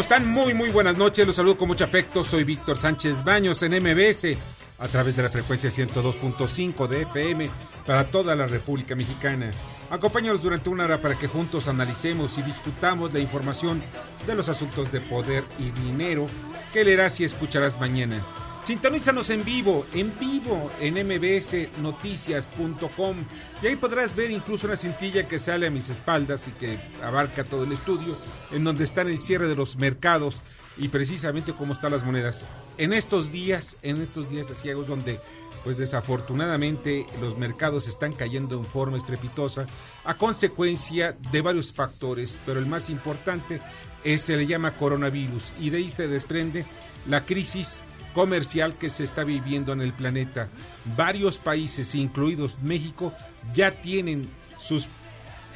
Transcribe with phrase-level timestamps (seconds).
[0.00, 0.32] ¿Cómo están?
[0.32, 1.26] Muy, muy buenas noches.
[1.26, 2.24] Los saludo con mucho afecto.
[2.24, 4.34] Soy Víctor Sánchez Baños en MBS
[4.78, 7.50] a través de la frecuencia 102.5 de FM
[7.86, 9.50] para toda la República Mexicana.
[9.90, 13.82] Acompáñanos durante una hora para que juntos analicemos y discutamos la información
[14.26, 16.24] de los asuntos de poder y dinero
[16.72, 18.24] que leerás y escucharás mañana.
[18.62, 23.16] Sintonízanos en vivo, en vivo, en mbsnoticias.com
[23.62, 27.42] y ahí podrás ver incluso una cintilla que sale a mis espaldas y que abarca
[27.42, 28.18] todo el estudio,
[28.52, 30.42] en donde está el cierre de los mercados
[30.76, 32.44] y precisamente cómo están las monedas.
[32.76, 35.18] En estos días, en estos días asiagos donde
[35.64, 39.66] pues desafortunadamente los mercados están cayendo en forma estrepitosa
[40.04, 43.60] a consecuencia de varios factores, pero el más importante
[44.04, 46.64] es, se le llama coronavirus y de ahí se desprende
[47.08, 50.48] la crisis comercial que se está viviendo en el planeta.
[50.96, 53.12] Varios países, incluidos México,
[53.54, 54.28] ya tienen
[54.62, 54.88] sus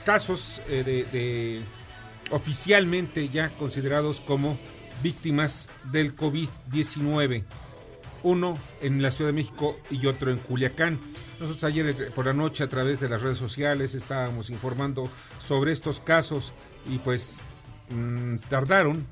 [0.04, 1.62] casos eh, de,
[2.30, 4.56] oficialmente ya considerados como
[5.02, 7.44] víctimas del COVID-19.
[8.22, 10.98] Uno en la Ciudad de México y otro en Culiacán.
[11.38, 15.72] Nosotros ayer eh, por la noche a través de las redes sociales estábamos informando sobre
[15.72, 16.52] estos casos
[16.90, 17.40] y pues
[17.90, 19.06] mmm, tardaron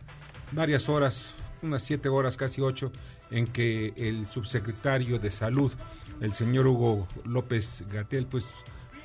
[0.53, 2.93] varias horas, unas siete horas, casi ocho,
[3.33, 5.73] en que el subsecretario de Salud,
[6.21, 8.53] el señor Hugo López Gatel, pues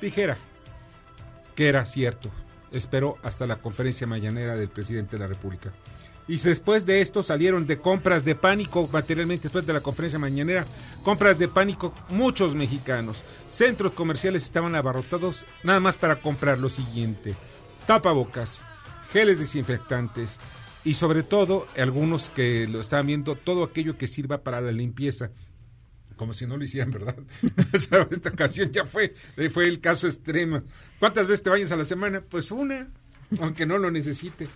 [0.00, 0.38] dijera
[1.56, 2.30] que era cierto.
[2.70, 5.72] Esperó hasta la conferencia mañanera del presidente de la República.
[6.28, 10.66] Y después de esto salieron de compras de pánico, materialmente después de la conferencia mañanera,
[11.02, 13.24] compras de pánico muchos mexicanos.
[13.48, 17.34] Centros comerciales estaban abarrotados nada más para comprar lo siguiente.
[17.86, 18.60] Tapabocas,
[19.10, 20.38] geles desinfectantes,
[20.84, 25.30] y sobre todo algunos que lo estaban viendo todo aquello que sirva para la limpieza
[26.18, 27.16] como si no lo hicieran, ¿verdad?
[27.72, 29.14] Esta ocasión ya fue,
[29.50, 30.62] fue el caso extremo.
[30.98, 32.20] ¿Cuántas veces te bañas a la semana?
[32.20, 32.88] Pues una,
[33.40, 34.48] aunque no lo necesite.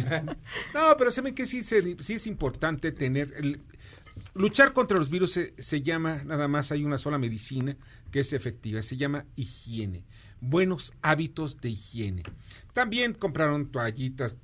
[0.74, 3.58] no, pero saben que sí, sí es importante tener...
[4.34, 7.76] Luchar contra los virus se llama, nada más hay una sola medicina
[8.12, 10.04] que es efectiva, se llama higiene
[10.40, 12.22] buenos hábitos de higiene.
[12.72, 14.36] También compraron toallitas,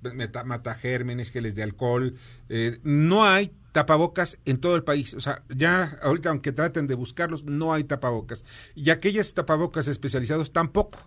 [0.44, 2.14] matagérmenes, geles de alcohol.
[2.48, 5.14] Eh, no hay tapabocas en todo el país.
[5.14, 8.44] O sea, ya ahorita, aunque traten de buscarlos, no hay tapabocas.
[8.74, 10.98] Y aquellas tapabocas especializados tampoco.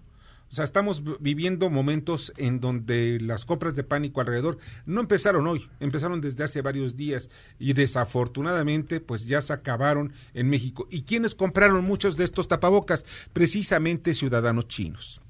[0.49, 5.69] O sea, estamos viviendo momentos en donde las compras de pánico alrededor no empezaron hoy,
[5.79, 7.29] empezaron desde hace varios días
[7.59, 10.87] y desafortunadamente pues ya se acabaron en México.
[10.89, 13.05] ¿Y quiénes compraron muchos de estos tapabocas?
[13.31, 15.21] Precisamente ciudadanos chinos.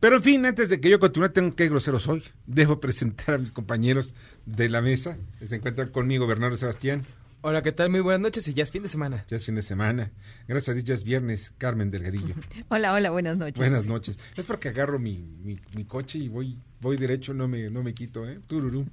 [0.00, 2.24] Pero en fin, antes de que yo continúe, tengo que grosero soy.
[2.46, 4.14] Debo presentar a mis compañeros
[4.44, 5.16] de la mesa.
[5.40, 7.04] Se encuentran conmigo Bernardo Sebastián.
[7.44, 7.90] Hola, ¿qué tal?
[7.90, 9.24] Muy buenas noches y ya es fin de semana.
[9.28, 10.12] Ya es fin de semana.
[10.46, 12.36] Gracias a Dios ya es viernes, Carmen Delgadillo.
[12.68, 13.56] Hola, hola, buenas noches.
[13.58, 14.16] Buenas noches.
[14.36, 17.94] Es porque agarro mi, mi, mi coche y voy voy derecho, no me, no me
[17.94, 18.40] quito, ¿eh?
[18.46, 18.84] Tururú.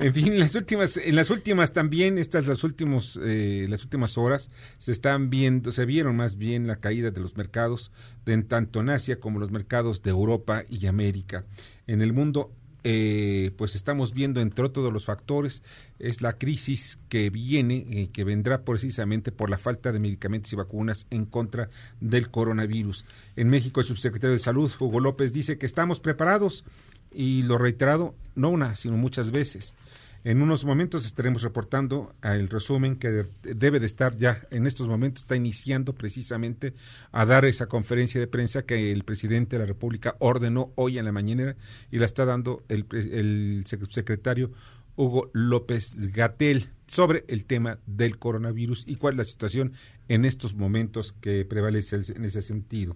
[0.00, 4.50] En fin, las últimas, en las últimas también, estas las últimos, eh, las últimas horas,
[4.78, 7.92] se están viendo, se vieron más bien la caída de los mercados,
[8.26, 11.44] de en tanto en Asia como los mercados de Europa y América.
[11.86, 12.52] En el mundo
[12.82, 15.62] eh, pues estamos viendo entre otros los factores
[15.98, 20.56] es la crisis que viene, eh, que vendrá precisamente por la falta de medicamentos y
[20.56, 21.68] vacunas en contra
[22.00, 23.04] del coronavirus.
[23.36, 26.64] En México el subsecretario de Salud, Hugo López, dice que estamos preparados
[27.12, 29.74] y lo reiterado no una, sino muchas veces.
[30.22, 35.22] En unos momentos estaremos reportando el resumen que debe de estar ya en estos momentos,
[35.22, 36.74] está iniciando precisamente
[37.10, 41.06] a dar esa conferencia de prensa que el presidente de la República ordenó hoy en
[41.06, 41.56] la mañana
[41.90, 44.50] y la está dando el, el secretario
[44.96, 49.72] Hugo López Gatel sobre el tema del coronavirus y cuál es la situación
[50.08, 52.94] en estos momentos que prevalece en ese sentido.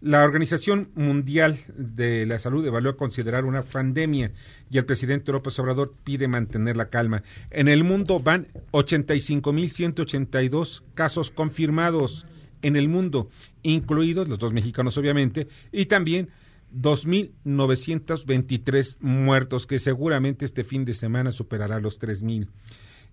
[0.00, 4.30] La Organización Mundial de la Salud evaluó considerar una pandemia
[4.70, 7.24] y el presidente López Obrador pide mantener la calma.
[7.50, 12.26] En el mundo van 85.182 casos confirmados
[12.62, 13.28] en el mundo,
[13.64, 16.28] incluidos los dos mexicanos obviamente, y también
[16.72, 22.46] 2.923 muertos, que seguramente este fin de semana superará los 3.000.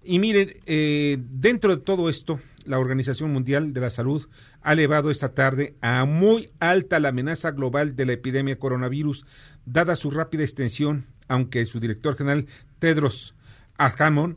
[0.03, 4.27] Y miren, eh, dentro de todo esto, la Organización Mundial de la Salud
[4.61, 9.25] ha elevado esta tarde a muy alta la amenaza global de la epidemia coronavirus,
[9.65, 12.47] dada su rápida extensión, aunque su director general,
[12.79, 13.35] Tedros
[13.77, 14.35] Adhanom,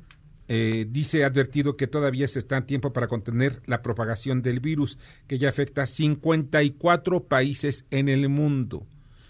[0.50, 4.98] eh, dice advertido que todavía se está en tiempo para contener la propagación del virus,
[5.26, 8.86] que ya afecta a 54 países en el mundo.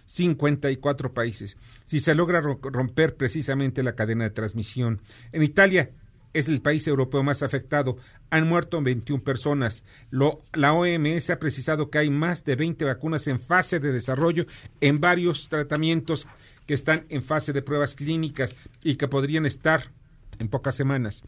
[0.06, 1.56] 54 países.
[1.84, 5.02] Si se logra romper precisamente la cadena de transmisión.
[5.32, 5.90] En Italia,
[6.32, 7.96] es el país europeo más afectado.
[8.30, 9.82] Han muerto 21 personas.
[10.10, 14.46] La OMS ha precisado que hay más de 20 vacunas en fase de desarrollo
[14.80, 16.28] en varios tratamientos
[16.66, 18.54] que están en fase de pruebas clínicas
[18.84, 19.90] y que podrían estar
[20.38, 21.24] en pocas semanas.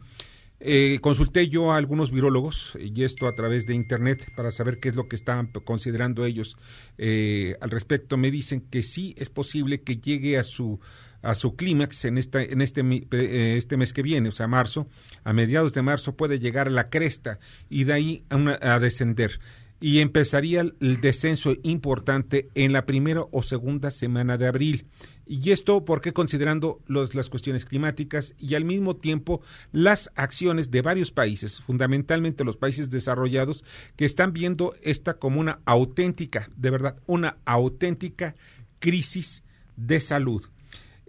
[0.63, 4.89] Eh, consulté yo a algunos virólogos, y esto a través de Internet, para saber qué
[4.89, 6.55] es lo que estaban considerando ellos
[6.99, 8.15] eh, al respecto.
[8.15, 10.79] Me dicen que sí es posible que llegue a su
[11.21, 14.87] a su clímax en, esta, en este, eh, este mes que viene, o sea, marzo,
[15.23, 17.39] a mediados de marzo puede llegar a la cresta
[17.69, 19.39] y de ahí a, a descender
[19.81, 24.85] y empezaría el descenso importante en la primera o segunda semana de abril.
[25.25, 29.41] Y esto porque considerando los, las cuestiones climáticas y al mismo tiempo
[29.71, 33.65] las acciones de varios países, fundamentalmente los países desarrollados,
[33.95, 38.35] que están viendo esta como una auténtica, de verdad, una auténtica
[38.79, 39.43] crisis
[39.77, 40.43] de salud.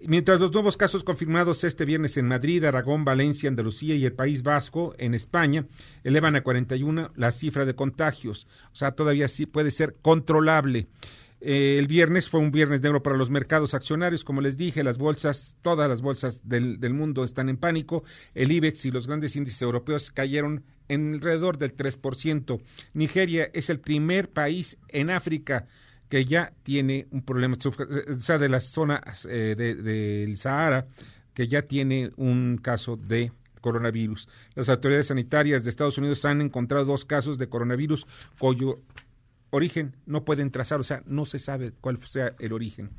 [0.06, 4.42] Mientras los nuevos casos confirmados este viernes en Madrid, Aragón, Valencia, Andalucía y el País
[4.42, 5.66] Vasco, en España,
[6.02, 8.48] elevan a 41 la cifra de contagios.
[8.72, 10.88] O sea, todavía sí puede ser controlable.
[11.40, 14.24] Eh, el viernes fue un viernes negro para los mercados accionarios.
[14.24, 18.02] Como les dije, las bolsas, todas las bolsas del, del mundo están en pánico.
[18.34, 22.60] El IBEX y los grandes índices europeos cayeron en alrededor del 3%.
[22.94, 25.68] Nigeria es el primer país en África
[26.12, 30.86] que ya tiene un problema, o sea, de la zona eh, del Sahara,
[31.32, 33.32] que ya tiene un caso de
[33.62, 34.28] coronavirus.
[34.54, 38.06] Las autoridades sanitarias de Estados Unidos han encontrado dos casos de coronavirus
[38.38, 38.82] cuyo
[39.48, 42.90] origen no pueden trazar, o sea, no se sabe cuál sea el origen.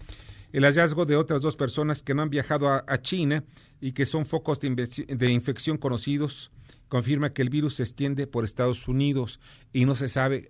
[0.52, 3.44] El hallazgo de otras dos personas que no han viajado a, China
[3.80, 4.72] y que son focos de,
[5.08, 6.50] de infección conocidos
[6.88, 9.40] confirma que el virus se extiende por Estados Unidos
[9.72, 10.50] y no se sabe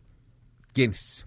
[0.72, 1.26] quiénes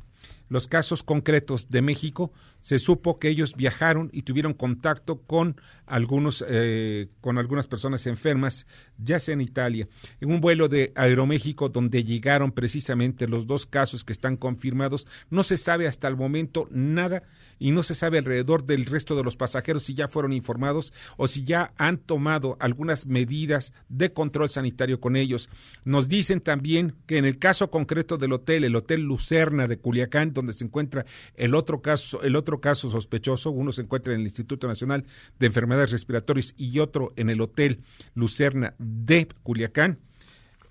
[0.49, 2.33] los casos concretos de México,
[2.67, 8.67] se supo que ellos viajaron y tuvieron contacto con algunos eh, con algunas personas enfermas,
[8.99, 9.87] ya sea en Italia,
[10.21, 15.07] en un vuelo de Aeroméxico donde llegaron precisamente los dos casos que están confirmados.
[15.31, 17.23] No se sabe hasta el momento nada
[17.61, 21.29] y no se sabe alrededor del resto de los pasajeros si ya fueron informados o
[21.29, 25.49] si ya han tomado algunas medidas de control sanitario con ellos.
[25.85, 30.33] Nos dicen también que en el caso concreto del hotel, el Hotel Lucerna de Culiacán,
[30.33, 34.27] donde se encuentra el otro caso, el otro caso sospechoso, uno se encuentra en el
[34.27, 35.05] Instituto Nacional
[35.39, 37.81] de Enfermedades Respiratorias y otro en el Hotel
[38.15, 39.99] Lucerna de Culiacán,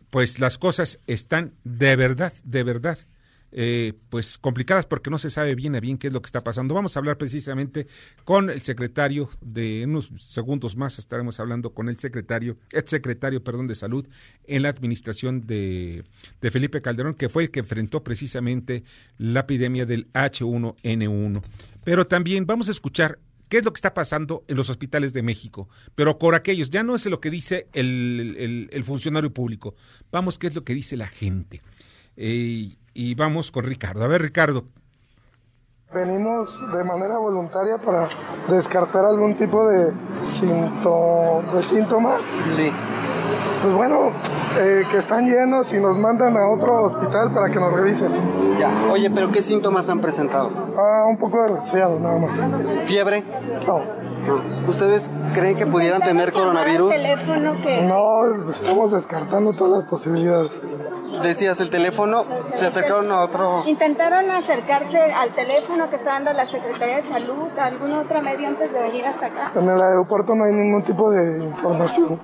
[0.10, 2.98] pues las cosas están de verdad, de verdad
[3.58, 6.44] eh, pues complicadas porque no se sabe bien a bien qué es lo que está
[6.44, 6.74] pasando.
[6.74, 7.88] Vamos a hablar precisamente
[8.26, 13.68] con el secretario de unos segundos más estaremos hablando con el secretario, ex secretario, perdón,
[13.68, 14.06] de salud
[14.46, 16.04] en la administración de,
[16.42, 18.84] de Felipe Calderón, que fue el que enfrentó precisamente
[19.18, 21.42] la epidemia del H1N1.
[21.86, 25.24] Pero también vamos a escuchar qué es lo que está pasando en los hospitales de
[25.24, 29.76] México, pero por aquellos, ya no es lo que dice el, el, funcionario público,
[30.12, 31.62] vamos qué es lo que dice la gente.
[32.18, 34.04] Eh, y vamos con Ricardo.
[34.04, 34.64] A ver, Ricardo.
[35.94, 38.10] Venimos de manera voluntaria para
[38.50, 42.22] descartar algún tipo de, de síntomas.
[42.56, 42.72] Sí.
[43.62, 44.12] Pues bueno,
[44.58, 48.12] eh, que están llenos y nos mandan a otro hospital para que nos revisen.
[48.60, 48.90] Ya.
[48.92, 50.52] Oye, pero ¿qué síntomas han presentado?
[50.78, 52.86] Ah, un poco de resfriado, nada más.
[52.86, 53.24] ¿Fiebre?
[53.66, 53.82] No.
[54.68, 56.94] ¿Ustedes creen que pudieran tener coronavirus?
[57.84, 60.62] No, estamos descartando todas las posibilidades
[61.22, 63.64] decías el teléfono, se acercaron a otro...
[63.68, 68.48] Intentaron acercarse al teléfono que está dando la Secretaría de Salud, a algún otro medio
[68.48, 69.52] antes de venir hasta acá.
[69.56, 72.22] En el aeropuerto no hay ningún tipo de información.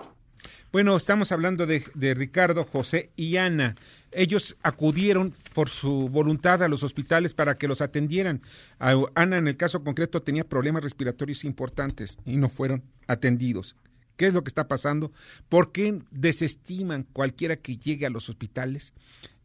[0.71, 3.75] Bueno, estamos hablando de, de Ricardo, José y Ana.
[4.11, 8.41] Ellos acudieron por su voluntad a los hospitales para que los atendieran.
[8.79, 13.75] Ana, en el caso concreto, tenía problemas respiratorios importantes y no fueron atendidos.
[14.17, 15.11] ¿Qué es lo que está pasando?
[15.49, 18.93] ¿Por qué desestiman cualquiera que llegue a los hospitales?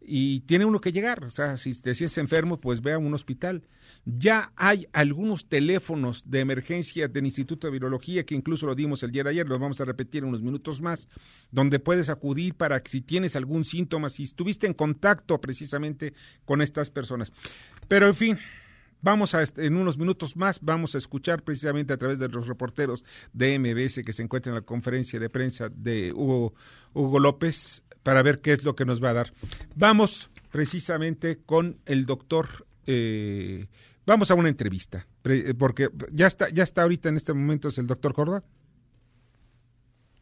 [0.07, 1.25] y tiene uno que llegar.
[1.25, 3.63] O sea, si te sientes enfermo, pues ve a un hospital.
[4.09, 9.11] Ya hay algunos teléfonos de emergencia del Instituto de Virología, que incluso lo dimos el
[9.11, 11.09] día de ayer, los vamos a repetir en unos minutos más,
[11.51, 16.63] donde puedes acudir para que si tienes algún síntoma, si estuviste en contacto precisamente con
[16.63, 17.33] estas personas.
[17.89, 18.39] Pero en fin,
[19.03, 23.05] Vamos a, en unos minutos más, vamos a escuchar precisamente a través de los reporteros
[23.33, 26.55] de MBS que se encuentran en la conferencia de prensa de Hugo,
[27.21, 29.33] López para ver qué es lo que nos va a dar.
[29.75, 33.67] Vamos precisamente con el doctor, eh,
[34.07, 35.07] vamos a una entrevista,
[35.59, 38.45] porque ya está, ya está ahorita en este momento es el doctor Córdoba.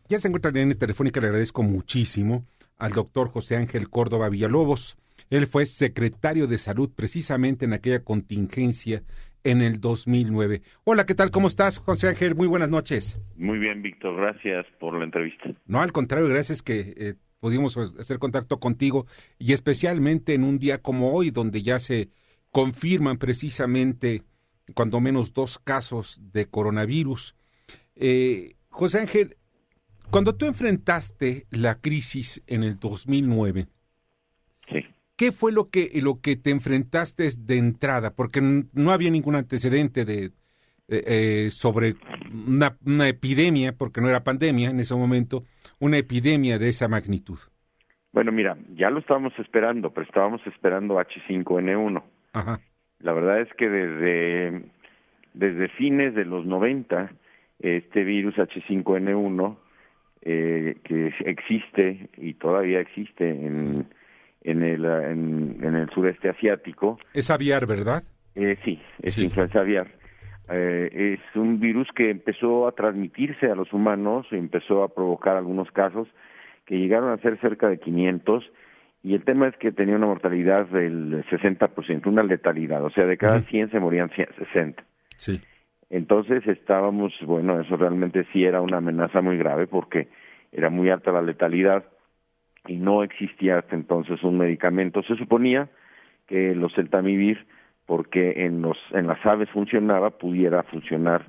[0.09, 4.97] Ya se encuentra en línea telefónica, le agradezco muchísimo al doctor José Ángel Córdoba Villalobos.
[5.31, 9.03] Él fue secretario de salud precisamente en aquella contingencia
[9.45, 10.63] en el 2009.
[10.85, 11.31] Hola, ¿qué tal?
[11.31, 12.35] ¿Cómo estás, José Ángel?
[12.35, 13.19] Muy buenas noches.
[13.37, 14.17] Muy bien, Víctor.
[14.17, 15.51] Gracias por la entrevista.
[15.67, 19.07] No, al contrario, gracias que eh, pudimos hacer contacto contigo
[19.39, 22.09] y especialmente en un día como hoy, donde ya se
[22.55, 24.23] confirman precisamente
[24.75, 27.35] cuando menos dos casos de coronavirus.
[27.97, 29.37] Eh, José Ángel,
[30.13, 33.67] cuando tú enfrentaste la crisis en el 2009,
[35.17, 38.15] ¿qué fue lo que, lo que te enfrentaste de entrada?
[38.15, 40.31] Porque no había ningún antecedente de,
[40.87, 41.97] eh, sobre
[42.47, 45.43] una, una, epidemia, porque no era pandemia en ese momento,
[45.81, 47.41] una epidemia de esa magnitud.
[48.13, 52.14] Bueno, mira, ya lo estábamos esperando, pero estábamos esperando H5N1.
[52.35, 52.61] Ajá.
[53.01, 54.63] La verdad es que desde,
[55.33, 57.11] desde fines de los 90,
[57.61, 59.57] este virus H5N1,
[60.27, 63.87] eh, que existe y todavía existe en
[64.45, 66.99] en el, en, el sureste asiático.
[67.15, 68.05] Es aviar, ¿verdad?
[68.35, 69.89] Eh, sí, es influenza aviar.
[70.51, 75.37] Eh, es un virus que empezó a transmitirse a los humanos, y empezó a provocar
[75.37, 76.07] algunos casos
[76.67, 78.45] que llegaron a ser cerca de 500
[79.05, 83.19] y el tema es que tenía una mortalidad del 60%, una letalidad, o sea, de
[83.19, 84.83] cada 100 se morían 60.
[85.19, 85.43] Sí.
[85.91, 90.09] Entonces estábamos, bueno, eso realmente sí era una amenaza muy grave porque
[90.53, 91.85] era muy alta la letalidad
[92.67, 95.03] y no existía hasta entonces un medicamento.
[95.03, 95.69] Se suponía
[96.27, 97.47] que los celtamivir,
[97.85, 101.27] porque en, los, en las aves funcionaba, pudiera funcionar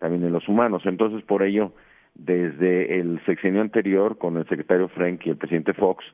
[0.00, 0.82] también en los humanos.
[0.84, 1.72] Entonces, por ello,
[2.16, 6.04] desde el sexenio anterior, con el secretario Frank y el presidente Fox,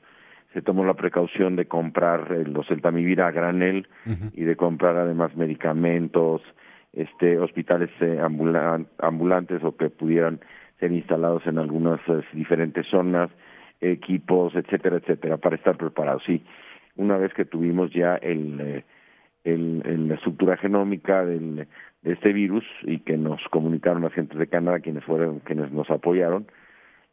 [0.53, 3.87] se tomó la precaución de comprar eh, los celtamivir a granel
[4.33, 6.43] y de comprar además medicamentos,
[6.93, 8.21] este, hospitales eh,
[8.99, 10.41] ambulantes o que pudieran
[10.81, 13.31] ser instalados en algunas eh, diferentes zonas,
[13.81, 16.23] equipos, etcétera, etcétera, para estar preparados.
[16.27, 16.45] Sí,
[16.97, 18.85] una vez que tuvimos ya el,
[19.45, 21.69] el, la estructura genómica del,
[22.03, 25.89] de este virus y que nos comunicaron las gentes de Canadá, quienes fueron, quienes nos
[25.91, 26.47] apoyaron,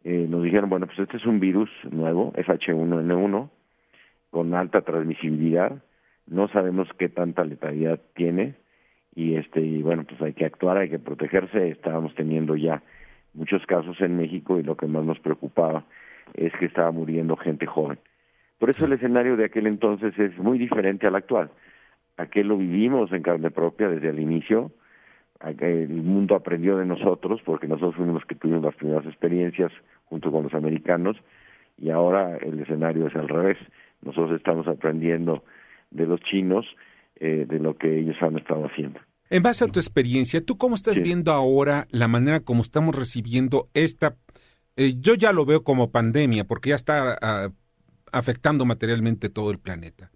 [0.09, 3.49] eh, nos dijeron, bueno, pues este es un virus nuevo, FH1N1,
[4.29, 5.83] con alta transmisibilidad,
[6.27, 8.55] no sabemos qué tanta letalidad tiene,
[9.13, 12.83] y este y bueno pues hay que actuar hay que protegerse estábamos teniendo ya
[13.33, 15.85] muchos casos en México y lo que más nos preocupaba
[16.35, 17.99] es que estaba muriendo gente joven.
[18.59, 21.49] Por eso el escenario de aquel entonces es muy diferente al actual.
[22.15, 24.71] Aquel lo vivimos en carne propia desde el inicio,
[25.59, 29.71] el mundo aprendió de nosotros porque nosotros fuimos los que tuvimos las primeras experiencias
[30.09, 31.17] junto con los americanos
[31.77, 33.57] y ahora el escenario es al revés.
[34.01, 35.43] Nosotros estamos aprendiendo
[35.91, 36.65] de los chinos
[37.19, 38.99] eh, de lo que ellos han estado haciendo.
[39.29, 43.67] En base a tu experiencia, ¿tú cómo estás viendo ahora la manera como estamos recibiendo
[43.73, 44.15] esta
[44.77, 47.49] eh, yo ya lo veo como pandemia porque ya está ah,
[48.11, 50.11] afectando materialmente todo el planeta.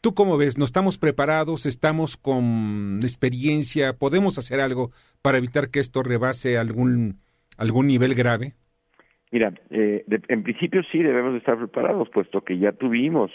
[0.00, 0.58] ¿Tú cómo ves?
[0.58, 1.64] ¿No estamos preparados?
[1.64, 3.96] ¿Estamos con experiencia?
[3.96, 4.90] ¿Podemos hacer algo
[5.22, 7.20] para evitar que esto rebase algún,
[7.56, 8.56] algún nivel grave?
[9.30, 13.30] Mira, eh, en principio sí debemos estar preparados, puesto que ya tuvimos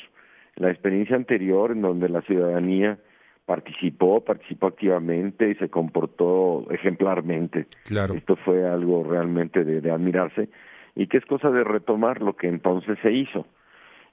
[0.56, 2.98] la experiencia anterior en donde la ciudadanía
[3.46, 7.68] participó, participó activamente y se comportó ejemplarmente.
[7.86, 8.16] Claro.
[8.16, 10.50] Esto fue algo realmente de, admirarse
[10.96, 13.46] y que es cosa de retomar lo que entonces se hizo.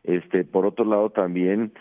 [0.04, 1.72] Este, por otro lado también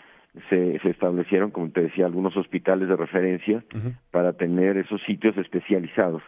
[0.48, 3.64] se, se establecieron, como te decía, algunos hospitales de referencia
[4.10, 6.22] para tener esos sitios especializados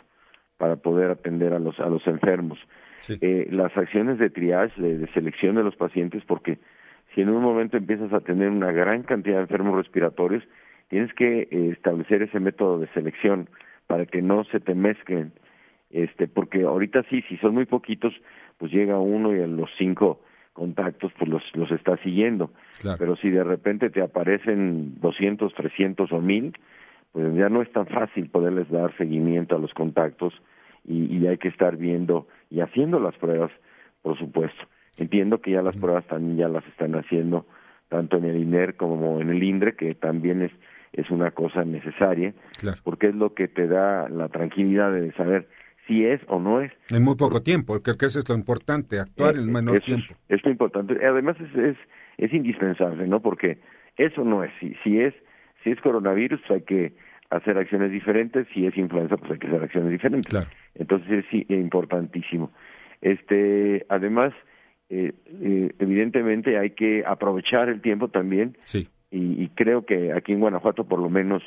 [0.59, 2.59] para poder atender a los a los enfermos.
[3.09, 6.59] Eh, las acciones de triage, de selección de los pacientes, porque
[7.15, 10.43] si en un momento empiezas a tener una gran cantidad de enfermos respiratorios,
[10.89, 13.49] tienes que eh, establecer ese método de selección
[13.87, 15.33] para que no se te mezclen,
[15.91, 18.15] este, porque ahorita sí, si son muy poquitos,
[18.59, 20.21] pues llega uno y a los cinco
[20.53, 22.51] contactos pues los, los está siguiendo.
[22.99, 26.57] Pero si de repente te aparecen 200, 300 o 1000,
[27.13, 30.33] pues ya no es tan fácil poderles dar seguimiento a los contactos
[30.85, 33.51] y, y hay que estar viendo y haciendo las pruebas,
[34.03, 34.63] por supuesto.
[34.97, 37.47] Entiendo que ya las pruebas también ya las están haciendo
[37.89, 40.53] tanto en el INER como en el INDRE, que también es,
[40.93, 42.33] es una cosa necesaria,
[42.83, 45.49] porque es lo que te da la tranquilidad de saber
[45.87, 46.73] si es o no es.
[46.91, 50.15] En muy poco tiempo, creo que eso es lo importante, actuar en menor tiempo.
[50.29, 50.95] Es, lo importante.
[51.05, 51.77] Además es, es,
[52.19, 53.21] es, indispensable, ¿no?
[53.21, 53.59] Porque
[53.97, 54.51] eso no es.
[54.61, 55.15] Si, si es
[55.63, 56.93] si es coronavirus, hay que
[57.31, 58.47] hacer acciones diferentes.
[58.53, 60.31] Si es influenza, pues hay que hacer acciones diferentes.
[60.31, 60.47] Claro.
[60.75, 62.51] Entonces es importantísimo.
[63.01, 64.33] Este, además,
[64.89, 68.57] eh, eh, evidentemente hay que aprovechar el tiempo también.
[68.65, 68.89] Sí.
[69.11, 71.41] Y, creo que aquí en Guanajuato, por lo menos,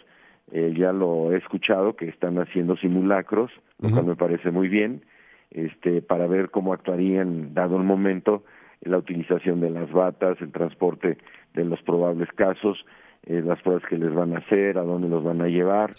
[0.53, 5.03] eh, ya lo he escuchado, que están haciendo simulacros, lo cual me parece muy bien,
[5.51, 8.46] este, para ver cómo actuarían, dado el momento,
[8.79, 11.17] la utilización de las batas, el transporte
[11.55, 12.86] de los probables casos,
[13.24, 15.93] las pruebas que les van a hacer, a dónde los van a llevar.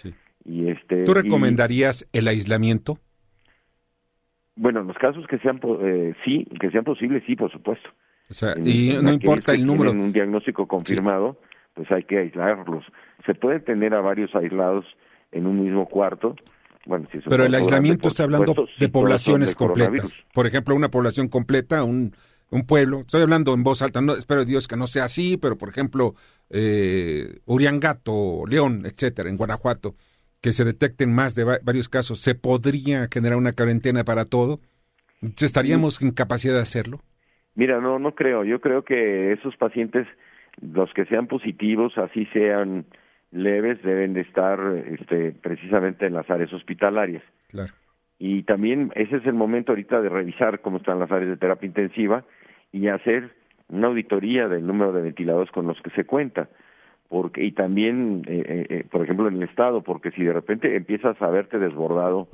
[0.47, 2.99] Y este, ¿Tú recomendarías el aislamiento?
[4.59, 7.88] Bueno, en los casos que sean, eh, sí, que sean posibles, sí, por supuesto.
[8.29, 9.93] O sea, y no importa el número.
[9.93, 11.38] un diagnóstico confirmado,
[11.75, 12.85] pues hay que aislarlos.
[13.25, 14.85] Se puede tener a varios aislados
[15.31, 16.35] en un mismo cuarto.
[16.87, 20.15] Bueno, si Pero el aislamiento está hablando de poblaciones completas.
[20.35, 22.12] Por ejemplo, una población completa, un,
[22.50, 23.00] un pueblo.
[23.00, 26.15] Estoy hablando en voz alta, no, espero Dios que no sea así, pero por ejemplo,
[26.50, 29.95] eh, Uriangato, León, etcétera, en Guanajuato
[30.40, 34.61] que se detecten más de varios casos, ¿se podría generar una cuarentena para todo?
[35.21, 37.00] ¿Estaríamos en capacidad de hacerlo?
[37.54, 38.45] Mira, no, no creo.
[38.45, 40.07] Yo creo que esos pacientes,
[40.61, 42.87] los que sean positivos, así sean
[43.33, 47.23] leves, deben de estar este, precisamente en las áreas hospitalarias.
[47.49, 47.73] Claro.
[48.18, 51.66] Y también ese es el momento ahorita de revisar cómo están las áreas de terapia
[51.66, 52.25] intensiva
[52.73, 53.33] y hacer
[53.68, 56.49] una auditoría del número de ventiladores con los que se cuenta
[57.09, 60.77] porque y también eh, eh, eh, por ejemplo en el estado porque si de repente
[60.77, 62.29] empiezas a verte desbordado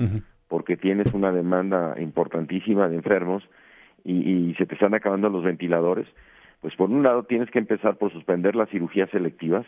[0.49, 3.43] porque tienes una demanda importantísima de enfermos
[4.05, 6.07] y, y, se te están acabando los ventiladores
[6.61, 9.65] pues por un lado tienes que empezar por suspender las cirugías selectivas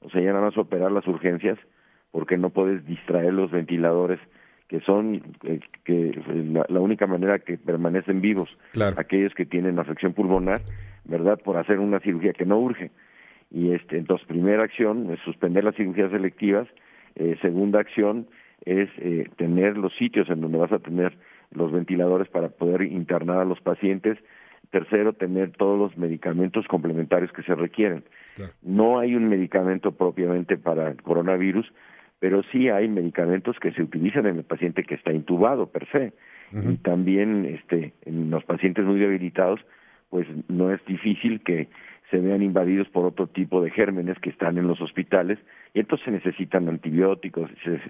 [0.00, 1.58] o sea ya nada más operar las urgencias
[2.10, 4.18] porque no puedes distraer los ventiladores
[4.66, 5.22] que son
[5.84, 6.20] que
[6.52, 8.48] la, la, única manera que permanecen vivos
[8.96, 10.60] aquellos que tienen afección pulmonar
[11.04, 12.90] verdad por hacer una cirugía que no urge
[13.50, 16.68] y este entonces primera acción es suspender las cirugías selectivas
[17.16, 18.26] eh, segunda acción
[18.64, 21.16] es eh, tener los sitios en donde vas a tener
[21.50, 24.18] los ventiladores para poder internar a los pacientes
[24.70, 28.04] tercero tener todos los medicamentos complementarios que se requieren.
[28.62, 31.72] No hay un medicamento propiamente para el coronavirus
[32.20, 36.12] pero sí hay medicamentos que se utilizan en el paciente que está intubado per se.
[36.52, 39.60] Y también este en los pacientes muy debilitados
[40.10, 41.68] pues no es difícil que
[42.10, 45.38] se vean invadidos por otro tipo de gérmenes que están en los hospitales
[45.74, 47.80] y entonces se necesitan antibióticos, se,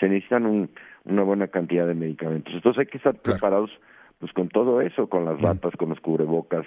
[0.00, 0.68] se necesitan
[1.04, 2.52] una buena cantidad de medicamentos.
[2.54, 3.70] Entonces hay que estar preparados
[4.18, 6.66] pues con todo eso, con las batas, con los cubrebocas,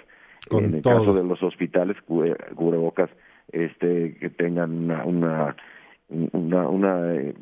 [0.50, 3.10] en el caso de los hospitales cubrebocas
[3.52, 5.56] este que tengan una una
[6.08, 7.34] una, una eh,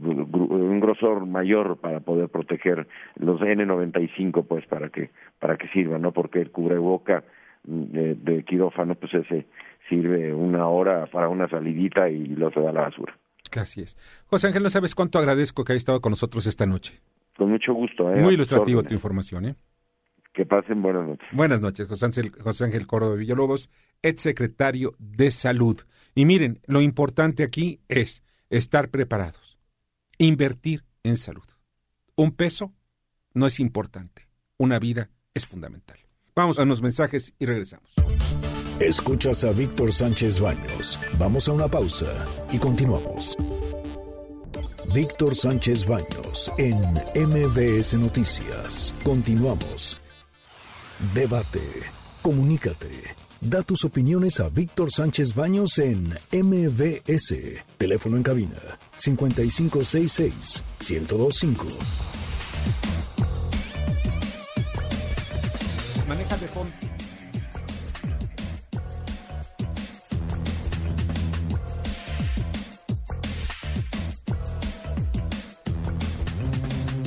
[0.00, 6.12] un grosor mayor para poder proteger los N95 pues para que para que sirvan, ¿no?
[6.12, 7.22] Porque el cubreboca
[7.64, 9.46] de, quirófano, pues ese
[9.88, 13.18] sirve una hora para una salidita y lo se da a la basura.
[13.56, 13.96] Así es.
[14.26, 17.00] José Ángel, no sabes cuánto agradezco que haya estado con nosotros esta noche.
[17.36, 18.10] Con mucho gusto.
[18.12, 18.16] ¿eh?
[18.16, 19.46] Muy ilustrativo tu información.
[19.46, 19.54] ¿eh?
[20.32, 21.28] Que pasen buenas noches.
[21.32, 23.70] Buenas noches, José Ángel, José Ángel Córdoba Villalobos,
[24.02, 25.78] ex secretario de Salud.
[26.14, 29.58] Y miren, lo importante aquí es estar preparados,
[30.18, 31.44] invertir en salud.
[32.16, 32.72] Un peso
[33.34, 35.98] no es importante, una vida es fundamental.
[36.34, 37.92] Vamos a unos mensajes y regresamos.
[38.80, 40.98] Escuchas a Víctor Sánchez Baños.
[41.18, 42.06] Vamos a una pausa
[42.50, 43.36] y continuamos.
[44.94, 46.76] Víctor Sánchez Baños en
[47.14, 48.94] MBS Noticias.
[49.04, 49.98] Continuamos.
[51.14, 51.60] Debate.
[52.22, 53.14] Comunícate.
[53.40, 57.34] Da tus opiniones a Víctor Sánchez Baños en MBS.
[57.76, 61.66] Teléfono en cabina 5566 1025.
[66.06, 66.72] Maneja de fondo.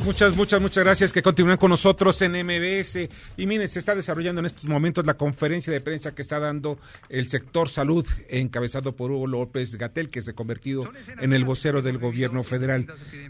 [0.06, 3.10] Muchas, muchas, muchas gracias que continúen con nosotros en MBS.
[3.38, 6.78] Y miren, se está desarrollando en estos momentos la conferencia de prensa que está dando
[7.10, 10.88] el sector salud, encabezado por Hugo López Gatel, que se ha convertido
[11.20, 12.86] en el vocero del gobierno federal.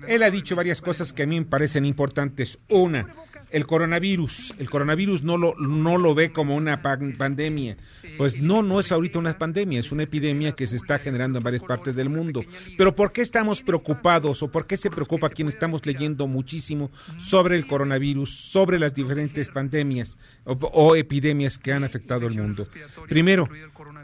[0.05, 2.59] Él ha dicho varias cosas que a mí me parecen importantes.
[2.67, 3.07] Una,
[3.55, 4.53] el coronavirus.
[4.59, 7.77] El coronavirus no lo, no lo ve como una pandemia.
[8.17, 11.43] Pues no, no es ahorita una pandemia, es una epidemia que se está generando en
[11.45, 12.43] varias partes del mundo.
[12.77, 17.55] Pero ¿por qué estamos preocupados o por qué se preocupa quien estamos leyendo muchísimo sobre
[17.55, 22.67] el coronavirus, sobre las diferentes pandemias o, epidemias que han afectado al mundo?
[23.07, 23.47] Primero,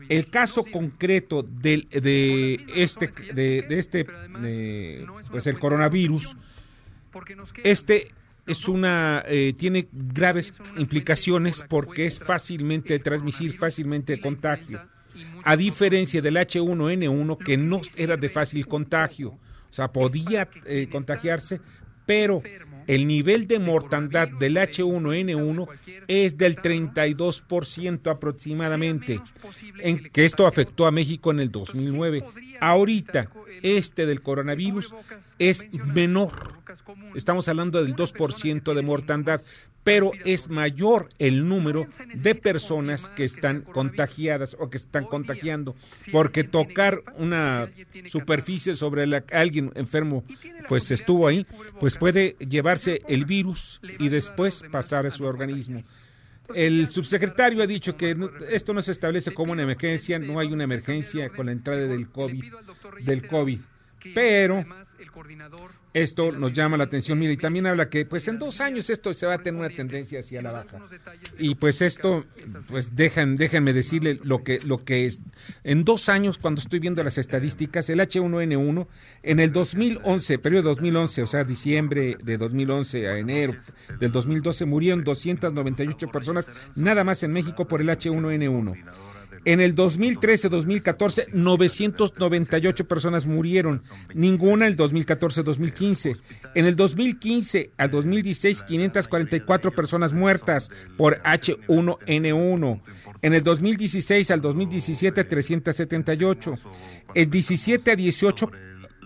[0.08, 4.06] el caso concreto del, de este, de, este,
[5.30, 6.38] pues el coronavirus,
[7.66, 8.14] este
[8.46, 14.82] es una eh, tiene graves implicaciones porque es fácilmente transmitir, fácilmente contagio.
[15.44, 21.62] A diferencia del H1N1 que no era de fácil contagio, o sea, podía eh, contagiarse,
[22.06, 22.42] pero
[22.92, 25.70] el nivel de mortandad del H1N1
[26.10, 29.22] es del 32% aproximadamente,
[29.80, 32.26] en que esto afectó a México en el 2009.
[32.60, 33.30] Ahorita,
[33.62, 34.94] este del coronavirus
[35.40, 36.52] es menor.
[37.16, 39.40] Estamos hablando del 2% de mortandad,
[39.84, 45.76] pero es mayor el número de personas que están contagiadas o que están contagiando,
[46.12, 47.70] porque tocar una
[48.06, 50.24] superficie sobre la que alguien enfermo
[50.68, 51.46] pues estuvo ahí,
[51.80, 55.84] pues puede llevarse el virus y después pasar a su organismo.
[56.54, 58.16] El subsecretario ha dicho que
[58.50, 62.10] esto no se establece como una emergencia, no hay una emergencia con la entrada del
[62.10, 62.44] COVID,
[63.06, 63.60] del COVID,
[64.14, 64.66] pero
[65.94, 67.20] esto nos llama la atención.
[67.20, 69.70] Mira, y también habla que pues en dos años esto se va a tener una
[69.70, 70.80] tendencia hacia la baja.
[71.38, 72.26] Y pues esto,
[72.68, 75.22] pues dejan, déjenme decirle lo que, lo que es.
[75.64, 78.88] En dos años, cuando estoy viendo las estadísticas, el H1N1,
[79.24, 83.56] en el 2011, periodo 2011, o sea, diciembre de 2011 a enero
[84.00, 89.21] del 2012, murieron 298 personas nada más en México por el H1N1.
[89.44, 93.82] En el 2013-2014, 998 personas murieron,
[94.14, 96.20] ninguna en el 2014-2015.
[96.54, 102.82] En el 2015 al 2016, 544 personas muertas por H1N1.
[103.24, 106.60] En el 2016 al 2017, 378.
[107.16, 108.52] El 17 a 18,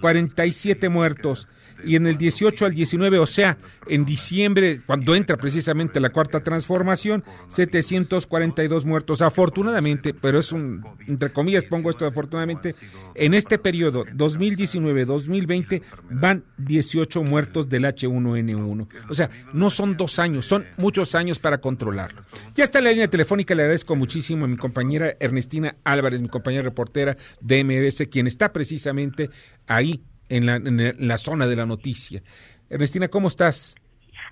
[0.01, 1.47] 47 muertos
[1.85, 6.41] y en el 18 al 19, o sea, en diciembre, cuando entra precisamente la cuarta
[6.41, 9.21] transformación, 742 muertos.
[9.21, 12.75] Afortunadamente, pero es un, entre comillas pongo esto afortunadamente,
[13.13, 18.87] en este periodo 2019-2020 van 18 muertos del H1N1.
[19.09, 22.21] O sea, no son dos años, son muchos años para controlarlo.
[22.55, 26.63] Ya está la línea telefónica, le agradezco muchísimo a mi compañera Ernestina Álvarez, mi compañera
[26.63, 29.29] reportera de MBS, quien está precisamente
[29.67, 32.23] ahí en la, en la zona de la noticia.
[32.69, 33.75] Ernestina, ¿cómo estás?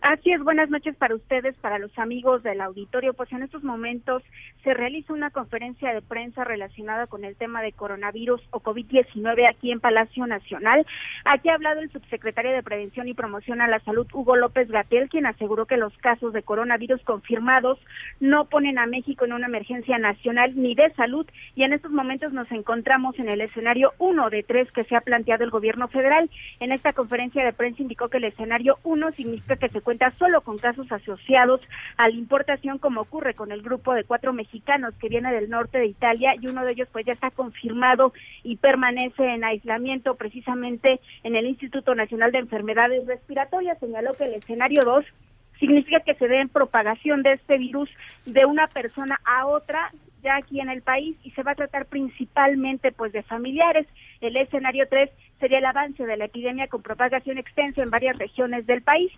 [0.04, 3.14] Así es, buenas noches para ustedes, para los amigos del auditorio.
[3.14, 4.22] Pues en estos momentos
[4.62, 9.72] se realiza una conferencia de prensa relacionada con el tema de coronavirus o COVID-19 aquí
[9.72, 10.86] en Palacio Nacional.
[11.24, 15.08] Aquí ha hablado el subsecretario de Prevención y Promoción a la Salud, Hugo López Gatel,
[15.08, 17.80] quien aseguró que los casos de coronavirus confirmados
[18.20, 22.34] no ponen a México en una emergencia nacional ni de salud y en estos momentos
[22.34, 26.30] nos encontramos en el escenario uno de tres que se ha planteado el gobierno federal.
[26.60, 29.80] En esta conferencia de prensa indicó que el escenario uno significa que se
[30.18, 31.62] solo con casos asociados
[31.98, 35.78] a la importación, como ocurre con el grupo de cuatro mexicanos que viene del norte
[35.78, 41.00] de Italia y uno de ellos pues ya está confirmado y permanece en aislamiento precisamente
[41.24, 43.80] en el Instituto Nacional de Enfermedades Respiratorias.
[43.80, 45.06] Señaló que el escenario 2
[45.60, 47.90] significa que se den propagación de este virus
[48.26, 49.92] de una persona a otra
[50.24, 53.86] ya aquí en el país y se va a tratar principalmente pues de familiares.
[54.22, 58.66] El escenario 3 sería el avance de la epidemia con propagación extensa en varias regiones
[58.66, 59.12] del país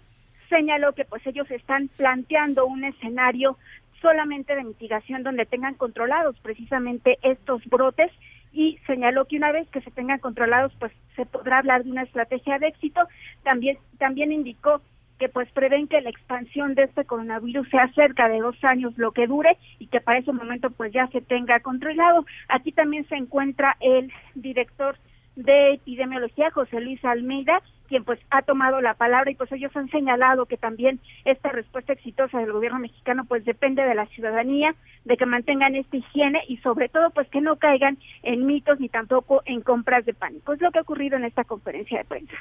[0.49, 3.57] señaló que pues ellos están planteando un escenario
[4.01, 8.11] solamente de mitigación donde tengan controlados precisamente estos brotes
[8.51, 12.03] y señaló que una vez que se tengan controlados pues se podrá hablar de una
[12.03, 13.01] estrategia de éxito.
[13.43, 14.81] También también indicó
[15.19, 19.11] que pues prevén que la expansión de este coronavirus sea cerca de dos años lo
[19.11, 22.25] que dure y que para ese momento pues ya se tenga controlado.
[22.49, 24.97] Aquí también se encuentra el director
[25.35, 29.89] de epidemiología, José Luis Almeida, quien pues ha tomado la palabra y pues ellos han
[29.89, 35.17] señalado que también esta respuesta exitosa del gobierno mexicano pues depende de la ciudadanía, de
[35.17, 39.41] que mantengan esta higiene y sobre todo pues que no caigan en mitos ni tampoco
[39.45, 40.53] en compras de pánico.
[40.53, 42.35] Es lo que ha ocurrido en esta conferencia de prensa.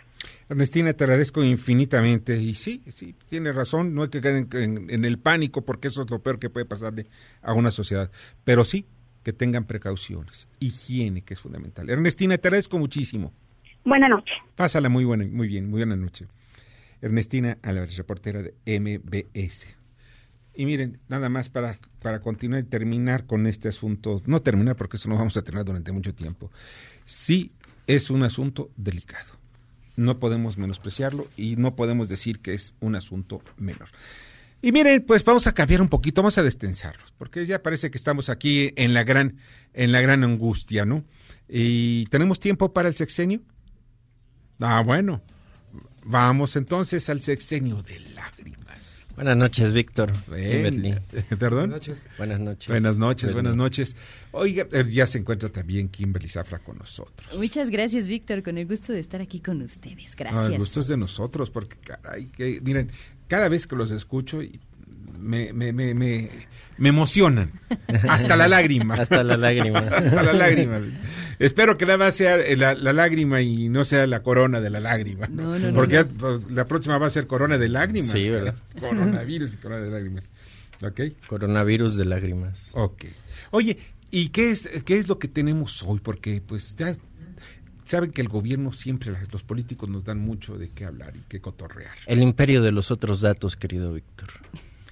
[0.49, 5.05] Ernestina, te agradezco infinitamente y sí, sí, tiene razón, no hay que caer en, en
[5.05, 7.07] el pánico porque eso es lo peor que puede pasarle
[7.43, 8.11] a una sociedad,
[8.45, 8.87] pero sí
[9.23, 11.89] que tengan precauciones, higiene que es fundamental.
[11.89, 13.33] Ernestina, te agradezco muchísimo.
[13.85, 14.35] Buenas noches.
[14.57, 16.27] Pásala muy buena, muy bien, muy buena noche.
[17.03, 19.67] Ernestina Álvarez, reportera de MBS.
[20.55, 24.97] Y miren, nada más para, para continuar y terminar con este asunto, no terminar porque
[24.97, 26.51] eso no vamos a tener durante mucho tiempo.
[27.05, 27.53] Sí
[27.87, 29.33] es un asunto delicado.
[29.97, 33.89] No podemos menospreciarlo y no podemos decir que es un asunto menor.
[34.63, 37.99] Y miren, pues vamos a cambiar un poquito, vamos a destensarlos, porque ya parece que
[37.99, 39.37] estamos aquí en la gran,
[39.75, 41.05] en la gran angustia, ¿no?
[41.49, 43.43] ¿Y tenemos tiempo para el sexenio?
[44.61, 45.21] Ah, bueno.
[46.05, 48.65] Vamos entonces al sexenio de lágrimas.
[49.15, 50.13] Buenas noches, Víctor.
[50.27, 51.01] Ven,
[51.39, 51.71] ¿Perdón?
[51.71, 52.07] Buenas noches.
[52.19, 52.69] Buenas noches.
[52.69, 53.97] Buenas noches, buenas noches.
[54.33, 57.37] Oiga, eh, ya se encuentra también Kimberly Zafra con nosotros.
[57.39, 60.13] Muchas gracias, Víctor, con el gusto de estar aquí con ustedes.
[60.13, 60.47] Ah, Gracias.
[60.49, 62.91] el gusto es de nosotros, porque caray, que, miren,
[63.29, 64.61] cada vez que los escucho y
[65.25, 66.31] me, me, me, me,
[66.79, 67.51] me emocionan.
[68.09, 68.95] Hasta la lágrima.
[68.99, 69.79] Hasta la lágrima.
[69.89, 70.81] Hasta la lágrima.
[71.39, 74.81] Espero que nada más sea la, la lágrima y no sea la corona de la
[74.81, 75.27] lágrima.
[75.27, 76.03] No, no, no, Porque no.
[76.03, 78.13] ya, pues, la próxima va a ser corona de lágrimas.
[78.13, 78.29] Sí.
[78.29, 78.55] ¿verdad?
[78.79, 80.31] Coronavirus y corona de lágrimas.
[80.83, 81.01] ¿Ok?
[81.27, 82.71] Coronavirus de lágrimas.
[82.75, 83.05] Ok.
[83.51, 83.79] Oye,
[84.11, 86.01] ¿y qué es, qué es lo que tenemos hoy?
[86.01, 86.95] Porque pues ya
[87.85, 91.41] saben que el gobierno siempre, los políticos nos dan mucho de qué hablar y qué
[91.41, 91.95] cotorrear.
[92.07, 94.29] El imperio de los otros datos, querido Víctor.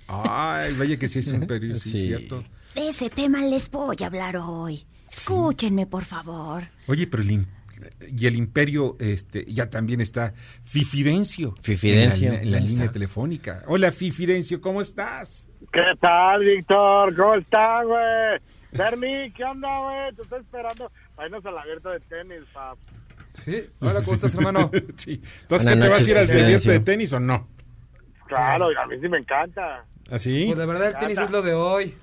[0.09, 2.07] Ay, vaya que sí es un periodo, sí, Sí.
[2.07, 2.45] cierto.
[2.75, 4.85] De ese tema les voy a hablar hoy.
[5.11, 6.65] Escúchenme, por favor.
[6.87, 7.47] Oye, pero el im-
[8.17, 10.33] y el imperio este ya también está
[10.65, 11.55] Fifidencio.
[11.61, 12.93] Fifidencio, En la, en la línea está.
[12.93, 13.62] telefónica.
[13.67, 15.47] Hola, Fifidencio, ¿cómo estás?
[15.73, 17.15] ¿Qué tal, Víctor?
[17.17, 18.41] ¿Cómo estás, güey?
[18.73, 20.15] Bernie, ¿qué onda, güey?
[20.17, 22.79] Te estoy esperando para irnos al abierto de tenis, pap.
[23.45, 23.65] Sí.
[23.81, 24.71] Hola, ¿cómo estás, hermano?
[24.97, 25.21] sí.
[25.43, 27.49] Entonces, ¿qué te vas a noches, ir al abierto de tenis o no?
[28.29, 29.85] Claro, a mí sí me encanta.
[30.12, 30.44] ¿Así?
[30.46, 31.94] Pues la verdad, el tenis es lo de hoy.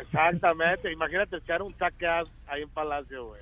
[0.00, 0.92] Exactamente.
[0.92, 3.40] Imagínate echar un saque ahí en Palacio, güey.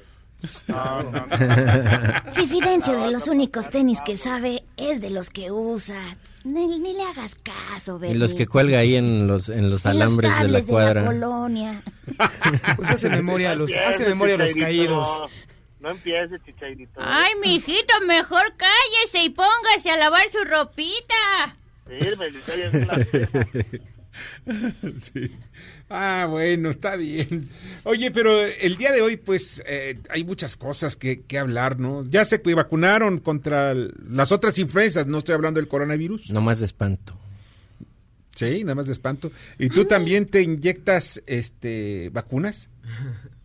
[0.69, 1.27] No, no, no.
[2.33, 6.17] Fifidencio de los únicos tenis que sabe es de los que usa.
[6.45, 8.19] Ni, ni le hagas caso, Y Bernie.
[8.19, 11.05] los que cuelga ahí en los, en los En los alambres de la cuadra.
[11.05, 11.83] colonia.
[12.77, 15.09] Pues hace memoria a los, hace memoria a los caídos.
[15.81, 17.01] No empieces, chichairito.
[17.03, 21.57] Ay, mijito, mejor cállese y póngase a lavar su ropita.
[21.87, 22.27] Firme,
[25.03, 25.31] Sí.
[25.89, 27.49] Ah, bueno, está bien.
[27.85, 32.05] Oye, pero el día de hoy, pues, eh, hay muchas cosas que, que hablar, ¿no?
[32.09, 36.31] Ya se vacunaron contra las otras influencias, no estoy hablando del coronavirus.
[36.31, 37.19] No más de espanto.
[38.37, 39.33] Sí, nada más de espanto.
[39.59, 42.69] ¿Y tú también te inyectas, este, vacunas?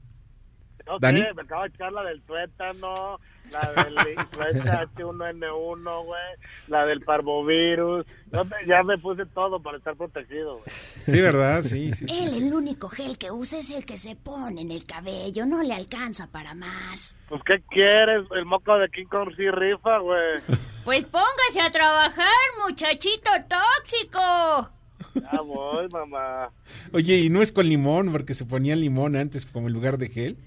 [0.86, 1.22] No ¿Dani?
[1.22, 3.20] sé, me acabo de echar la del tuétano,
[3.52, 6.22] la del influenza H1N1, güey,
[6.68, 8.06] la del parvovirus.
[8.32, 10.66] No, ya me puse todo para estar protegido, güey.
[10.98, 11.64] Sí, ¿verdad?
[11.64, 12.06] Sí, sí.
[12.08, 12.24] sí.
[12.24, 15.46] Él, el único gel que usa es el que se pone en el cabello.
[15.46, 17.16] No le alcanza para más.
[17.30, 18.22] Pues, ¿qué quieres?
[18.36, 20.42] El moco de King Kong sí rifa, güey.
[20.84, 22.26] Pues póngase a trabajar,
[22.68, 24.72] muchachito tóxico.
[25.16, 26.50] Ya voy, mamá.
[26.94, 28.12] Oye, ¿y no es con limón?
[28.12, 30.38] Porque se ponía limón antes como en lugar de gel.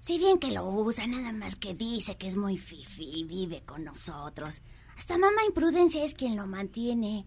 [0.00, 3.62] Si bien que lo usa, nada más que dice que es muy fifi y vive
[3.66, 4.60] con nosotros.
[4.96, 7.24] Hasta mamá Imprudencia es quien lo mantiene.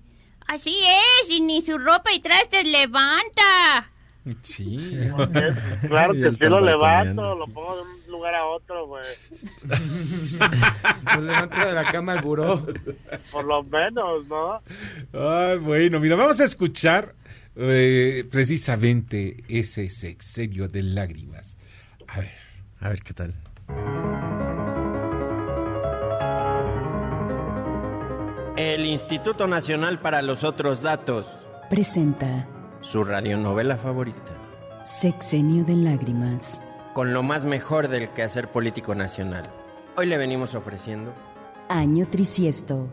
[0.48, 3.92] Así es, y ni su ropa y trastes levanta.
[4.42, 4.78] Sí.
[5.88, 9.04] Claro que lo sí lo levanto, lo pongo de un lugar a otro, güey.
[9.64, 12.66] Nos levanta de la cama al buró.
[13.32, 14.62] Por lo menos, ¿no?
[15.14, 17.16] Ay, bueno, mira, vamos a escuchar
[17.56, 21.58] eh, precisamente ese sexenio de lágrimas.
[22.08, 22.41] A ver.
[22.82, 23.34] A ver qué tal.
[28.58, 31.28] El Instituto Nacional para los Otros Datos.
[31.70, 32.48] Presenta
[32.82, 34.34] Su radionovela favorita.
[34.84, 36.62] Sexenio de Lágrimas.
[36.94, 39.50] Con lo más mejor del quehacer político nacional.
[39.96, 41.14] Hoy le venimos ofreciendo
[41.70, 42.90] Año Trisiesto.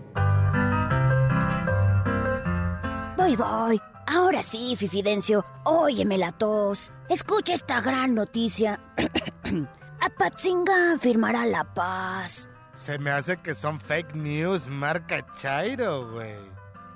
[3.17, 3.81] Voy, voy.
[4.11, 6.95] Ahora sí, Fifidencio, óyeme la tos.
[7.11, 8.81] Escucha esta gran noticia.
[10.01, 12.49] Apatzingán firmará la paz.
[12.73, 16.39] Se me hace que son fake news, marca Chairo, güey.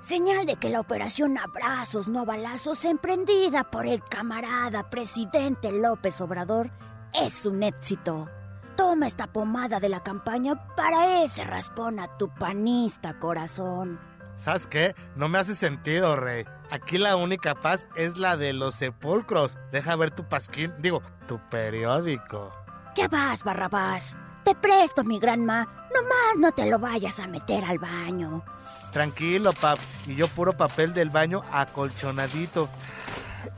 [0.01, 6.71] Señal de que la operación Abrazos no Balazos, emprendida por el camarada presidente López Obrador,
[7.13, 8.27] es un éxito.
[8.75, 13.99] Toma esta pomada de la campaña para ese raspón a tu panista corazón.
[14.35, 14.95] ¿Sabes qué?
[15.15, 16.43] No me hace sentido, rey.
[16.73, 19.59] Aquí la única paz es la de los sepulcros.
[19.71, 22.51] Deja ver tu pasquín, digo, tu periódico.
[22.95, 24.17] Ya vas, Barrabás.
[24.43, 25.67] Te presto, mi granma.
[25.93, 28.43] Nomás no te lo vayas a meter al baño.
[28.91, 29.77] Tranquilo, pap.
[30.07, 32.67] Y yo puro papel del baño acolchonadito.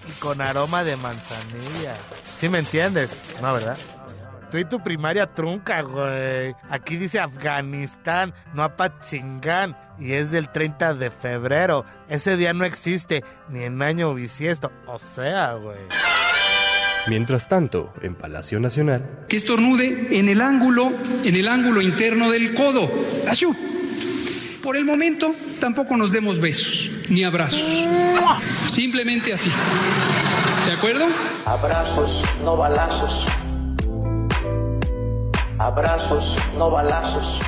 [0.09, 1.95] Y con aroma de manzanilla.
[2.35, 3.39] ¿Sí me entiendes?
[3.41, 3.77] No, ¿verdad?
[4.55, 6.55] Tú y tu primaria trunca, güey.
[6.69, 9.75] Aquí dice Afganistán, no Apatzingán.
[9.99, 11.83] Y es del 30 de febrero.
[12.07, 14.71] Ese día no existe, ni en año bisiesto.
[14.87, 15.79] O sea, güey.
[17.07, 20.89] Mientras tanto, en Palacio Nacional, que estornude en el ángulo,
[21.25, 22.89] en el ángulo interno del codo.
[23.29, 23.53] ¡Achú!
[24.63, 26.89] Por el momento, tampoco nos demos besos.
[27.09, 27.85] ni abrazos.
[28.67, 29.51] Simplemente así.
[30.65, 31.07] ¿De acuerdo?
[31.43, 33.27] Abrazos, no balazos.
[35.65, 37.39] Abrazos, no balazos.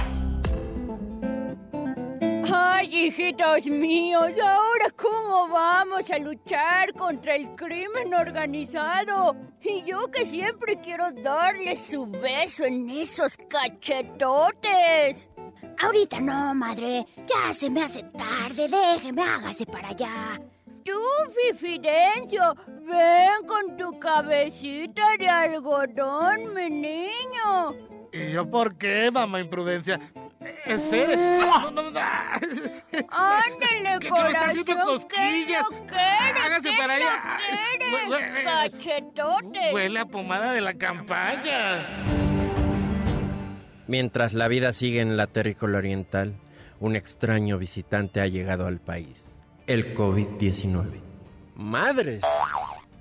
[2.51, 9.35] Ay, hijitos míos, ¿ahora cómo vamos a luchar contra el crimen organizado?
[9.61, 15.29] Y yo que siempre quiero darles su beso en esos cachetotes.
[15.79, 17.05] Ahorita no, madre.
[17.17, 18.67] Ya se me hace tarde.
[18.67, 20.41] Déjeme, hágase para allá.
[20.83, 20.99] Tú,
[21.51, 27.96] Fifidencio, ven con tu cabecita de algodón, mi niño.
[28.13, 29.99] ¿Y yo por qué, mamá imprudencia?
[30.65, 31.15] Espere.
[31.47, 31.99] No, no, no.
[33.09, 35.65] Ándale, Que- que me está haciendo corazón, cosquillas.
[35.69, 36.43] ¿qué no quieres?
[36.43, 37.37] Hágase ¿Qué para no allá.
[38.19, 38.43] quieres?
[38.45, 39.73] Cachetotes.
[39.73, 41.85] Huele a pomada de la campaña.
[43.87, 46.35] Mientras la vida sigue en la terrícola oriental,
[46.79, 49.25] un extraño visitante ha llegado al país.
[49.65, 51.01] El COVID-19.
[51.55, 52.23] Madres,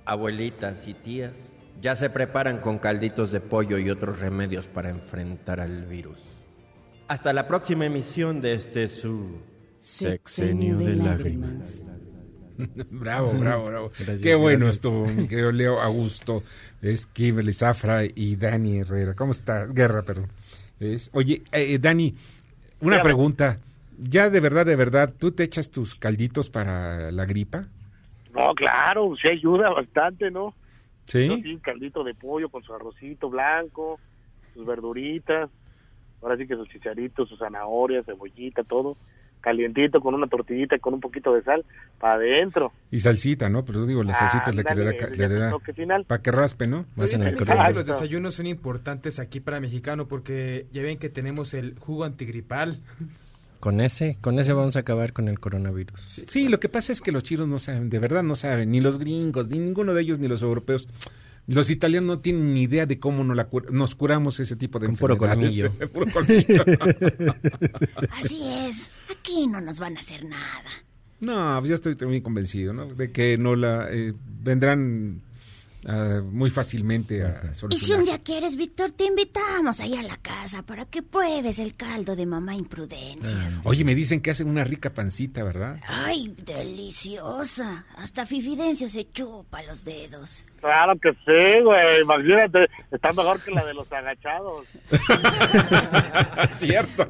[0.05, 5.59] abuelitas y tías ya se preparan con calditos de pollo y otros remedios para enfrentar
[5.59, 6.19] al virus.
[7.07, 9.39] Hasta la próxima emisión de este su
[9.79, 11.85] Sexenio de Lágrimas.
[12.89, 13.89] bravo, bravo, bravo.
[13.89, 14.75] Gracias, Qué bueno gracias.
[14.75, 16.43] estuvo, mi querido Leo Augusto,
[16.81, 19.13] es Kimberly Zafra y Dani Herrera.
[19.13, 19.65] ¿Cómo está?
[19.67, 20.27] Guerra, perdón.
[20.79, 22.15] Es, oye, eh, Dani,
[22.81, 23.59] una pregunta.
[23.99, 27.65] ¿Ya de verdad, de verdad, tú te echas tus calditos para la gripa?
[28.31, 30.53] No, claro, sí ayuda bastante, ¿no?
[31.07, 31.27] ¿Sí?
[31.27, 33.99] Yo sí, caldito de pollo con su arrocito blanco,
[34.53, 35.49] sus verduritas,
[36.21, 38.97] ahora sí que sus chicharitos, sus zanahorias, cebollita, todo,
[39.39, 41.63] calientito con una tortillita con un poquito de sal,
[41.99, 42.73] para adentro.
[42.91, 43.63] Y salsita, ¿no?
[43.63, 46.85] Pero digo, la salsita es la que le da, para que raspe, ¿no?
[46.97, 47.73] Oye, también creo que Exacto.
[47.73, 52.79] los desayunos son importantes aquí para mexicano porque ya ven que tenemos el jugo antigripal.
[53.59, 55.99] Con ese, con ese vamos a acabar con el coronavirus.
[56.27, 58.81] Sí, lo que pasa es que los chinos no saben, de verdad no saben, ni
[58.81, 60.87] los gringos, ni ninguno de ellos, ni los europeos.
[61.47, 64.79] Los italianos no tienen ni idea de cómo nos, la cur- nos curamos ese tipo
[64.79, 65.69] de Con puro enfermedades.
[65.79, 65.89] colmillo.
[65.93, 66.65] Puro colmillo.
[68.11, 68.91] Así es.
[69.09, 70.61] Aquí no nos van a hacer nada.
[71.19, 72.93] No, pues yo estoy muy convencido, ¿no?
[72.93, 75.21] De que no la eh, vendrán
[75.85, 80.17] ah, muy fácilmente a Y si un día quieres, Víctor, te invitamos ahí a la
[80.17, 83.61] casa para que pruebes el caldo de mamá imprudencia.
[83.63, 85.79] Oye, me dicen que hacen una rica pancita, ¿verdad?
[85.87, 87.85] Ay, deliciosa.
[87.97, 90.45] Hasta Fifidencio se chupa los dedos.
[90.59, 94.65] Claro que sí, güey, imagínate, está mejor que la de los agachados.
[96.57, 97.09] Cierto.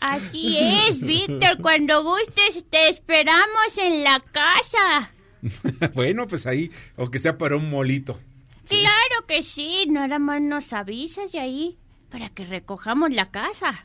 [0.00, 1.58] Así es, Víctor.
[1.60, 5.10] Cuando gustes, te esperamos en la casa.
[5.94, 8.20] bueno, pues ahí, o que sea para un molito.
[8.68, 9.86] Claro que sí.
[9.88, 11.78] Nada más nos avisas de ahí
[12.10, 13.84] para que recojamos la casa.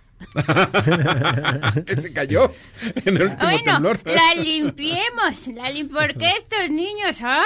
[1.85, 3.99] que se cayó en el último Bueno, temblor.
[4.05, 5.47] la limpiemos.
[5.47, 7.43] La lim porque estos niños, ¿ah?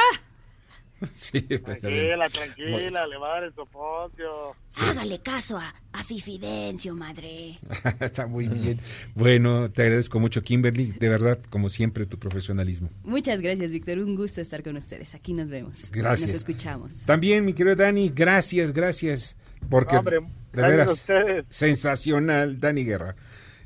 [1.15, 1.81] Sí, pues.
[1.81, 4.55] Tranquila, tranquila, le va a dar el soponcio.
[4.81, 7.59] Hágale caso a, a Fifidencio, madre.
[7.99, 8.79] Está muy bien.
[9.13, 10.93] Bueno, te agradezco mucho, Kimberly.
[10.93, 12.89] De verdad, como siempre, tu profesionalismo.
[13.03, 13.99] Muchas gracias, Víctor.
[13.99, 15.15] Un gusto estar con ustedes.
[15.15, 15.91] Aquí nos vemos.
[15.91, 16.29] Gracias.
[16.29, 17.05] Nos escuchamos.
[17.05, 19.35] También, mi querido Dani, gracias, gracias.
[19.69, 21.45] Porque, Hombre, de gracias a veras, ustedes.
[21.49, 23.15] sensacional, Dani Guerra.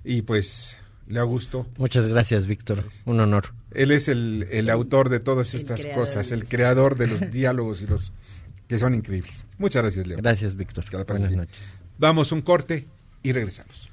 [0.03, 0.77] Y pues,
[1.09, 1.67] le gustó.
[1.77, 2.85] Muchas gracias, Víctor.
[3.05, 3.53] Un honor.
[3.71, 7.87] Él es el, el autor de todas estas cosas, el creador de los diálogos y
[7.87, 8.13] los
[8.67, 9.45] que son increíbles.
[9.57, 10.17] Muchas gracias, Leo.
[10.17, 10.85] Gracias, Víctor.
[11.07, 11.41] Buenas bien.
[11.41, 11.73] noches.
[11.97, 12.87] Vamos un corte
[13.23, 13.89] y regresamos.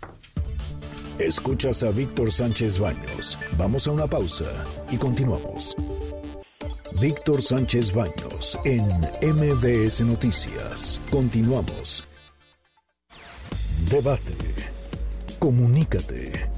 [1.18, 3.38] Escuchas a Víctor Sánchez Baños.
[3.57, 4.44] Vamos a una pausa
[4.90, 5.74] y continuamos.
[7.00, 8.85] Víctor Sánchez Baños en
[9.22, 11.00] MBS Noticias.
[11.11, 12.05] Continuamos.
[13.90, 14.35] Debate.
[15.38, 16.56] Comunícate.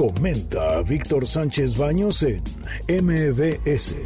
[0.00, 2.42] Comenta Víctor Sánchez Baños en
[3.04, 3.96] MBS.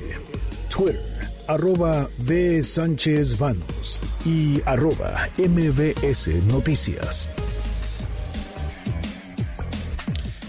[0.68, 1.00] Twitter,
[1.46, 2.64] arroba B.
[2.64, 7.30] Sánchez Baños y arroba MBS Noticias.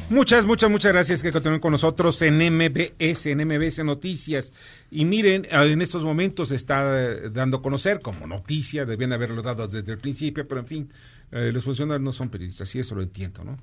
[0.09, 4.51] Muchas, muchas, muchas gracias que continúen con nosotros en MBS, en MBS Noticias.
[4.89, 9.91] Y miren, en estos momentos está dando a conocer como noticia, debían haberlo dado desde
[9.91, 10.89] el principio, pero en fin,
[11.31, 13.57] eh, los funcionarios no son periodistas y eso lo entiendo, ¿no?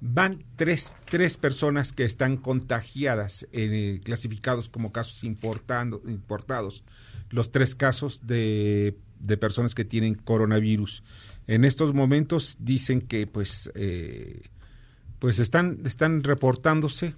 [0.00, 6.84] Van tres, tres personas que están contagiadas, eh, clasificados como casos importando, importados.
[7.30, 11.02] Los tres casos de, de personas que tienen coronavirus.
[11.46, 13.70] En estos momentos dicen que pues...
[13.74, 14.42] Eh,
[15.24, 17.14] pues están, están reportándose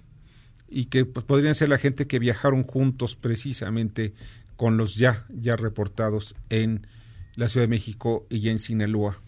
[0.69, 4.13] y que pues, podrían ser la gente que viajaron juntos precisamente
[4.55, 6.87] con los ya, ya reportados en
[7.35, 9.19] la Ciudad de México y en Sinaloa.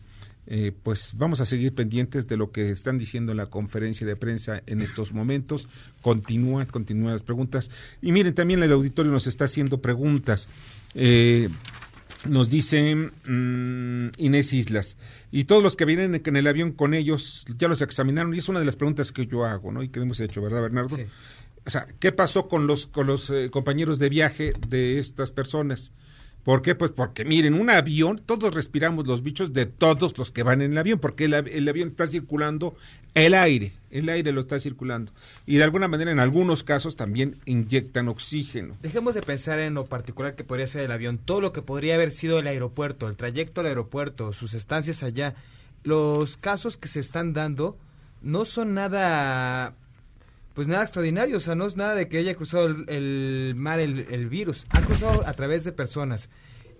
[0.52, 4.16] Eh, pues vamos a seguir pendientes de lo que están diciendo en la conferencia de
[4.16, 5.70] prensa en estos momentos.
[6.02, 7.70] Continúan, continúan las preguntas.
[8.02, 10.50] Y miren, también el auditorio nos está haciendo preguntas.
[10.95, 11.50] Eh,
[12.28, 14.97] nos dice mm, Inés Islas,
[15.32, 18.50] y todos los que vienen en el avión con ellos ya los examinaron, y es
[18.50, 19.84] una de las preguntas que yo hago, ¿no?
[19.84, 20.97] Y que hemos hecho, ¿verdad, Bernardo?
[21.66, 25.91] O sea, ¿qué pasó con los, con los eh, compañeros de viaje de estas personas?
[26.50, 26.74] ¿Por qué?
[26.74, 30.72] Pues porque miren, un avión, todos respiramos los bichos de todos los que van en
[30.72, 32.76] el avión, porque el, el, avión está circulando
[33.14, 35.12] el aire, el aire lo está circulando.
[35.45, 38.78] Y de alguna manera, en algunos casos, también inyectan oxígeno.
[38.82, 41.93] Dejemos de pensar en lo particular que podría ser el avión, todo lo que podría
[41.93, 45.36] haber sido el aeropuerto, el trayecto al aeropuerto, sus estancias allá.
[45.84, 47.78] Los casos que se están dando
[48.24, 49.76] no son nada
[50.60, 53.80] pues nada extraordinario, o sea, no es nada de que haya cruzado el, el mar
[53.80, 56.30] el, el, virus, ha cruzado a través de personas.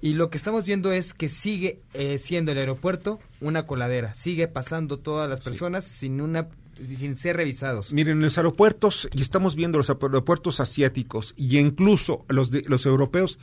[0.02, 4.50] Y lo que estamos viendo es que sigue eh, siendo el aeropuerto una coladera, sigue
[4.50, 6.00] pasando todas las personas sí.
[6.00, 6.50] sin una
[6.98, 7.94] sin ser revisados.
[7.94, 13.40] Miren, los aeropuertos, y estamos viendo los aeropuertos asiáticos, y incluso los, de, los europeos,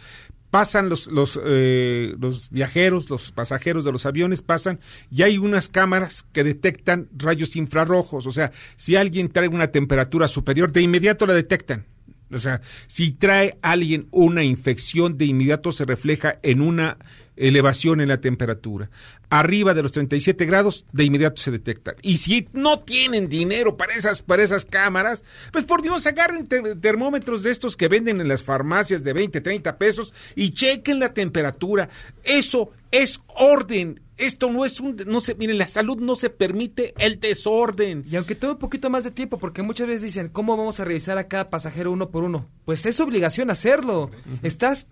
[0.51, 4.81] pasan los, los, eh, los viajeros, los pasajeros de los aviones, pasan
[5.11, 8.27] y hay unas cámaras que detectan rayos infrarrojos.
[8.27, 11.87] O sea, si alguien trae una temperatura superior, de inmediato la detectan.
[12.33, 16.99] O sea, si trae alguien una infección, de inmediato se refleja en una
[17.37, 18.91] elevación en la temperatura.
[19.29, 21.95] Arriba de los 37 grados, de inmediato se detecta.
[22.03, 26.77] Y si no tienen dinero para esas, para esas cámaras, pues por Dios, agarren te
[26.77, 31.13] termómetros de estos que venden en las farmacias de 20, 30 pesos y chequen la
[31.13, 31.89] temperatura.
[32.25, 34.01] Eso es orden.
[34.17, 38.05] Esto no es un, no se, miren, la salud no se permite el desorden.
[38.09, 40.85] Y aunque todo un poquito más de tiempo, porque muchas veces dicen, ¿cómo vamos a
[40.85, 42.49] revisar a cada pasajero uno por uno?
[42.65, 44.11] Pues es obligación hacerlo.
[44.43, 44.87] Estás,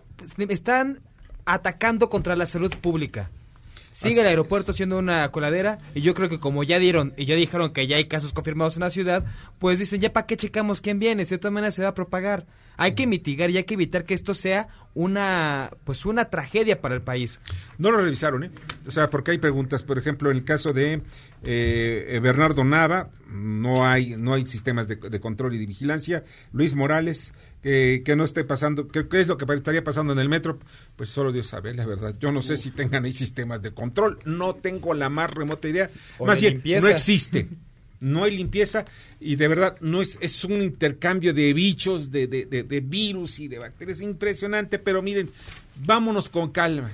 [0.48, 1.00] están
[1.44, 3.30] atacando contra la salud pública.
[3.94, 7.36] Sigue el aeropuerto siendo una coladera y yo creo que como ya dieron y ya
[7.36, 9.24] dijeron que ya hay casos confirmados en la ciudad,
[9.60, 11.94] pues dicen ya para qué checamos quién viene, si de todas maneras se va a
[11.94, 12.44] propagar.
[12.76, 16.96] Hay que mitigar y hay que evitar que esto sea una pues una tragedia para
[16.96, 17.38] el país.
[17.78, 18.50] No lo revisaron, ¿eh?
[18.84, 21.00] O sea, porque hay preguntas, por ejemplo, en el caso de
[21.44, 26.24] eh, Bernardo Nava, no hay no hay sistemas de, de control y de vigilancia.
[26.52, 27.32] Luis Morales,
[27.64, 30.58] que, que no esté pasando, ¿qué, ¿qué, es lo que estaría pasando en el metro?
[30.96, 32.14] Pues solo Dios sabe, la verdad.
[32.20, 35.90] Yo no sé si tengan ahí sistemas de control, no tengo la más remota idea.
[36.18, 36.86] O más bien, limpieza.
[36.86, 37.48] no existe.
[38.00, 38.84] No hay limpieza
[39.18, 43.40] y de verdad no es, es un intercambio de bichos, de, de, de, de virus
[43.40, 45.30] y de bacterias impresionante, pero miren,
[45.86, 46.92] vámonos con calma.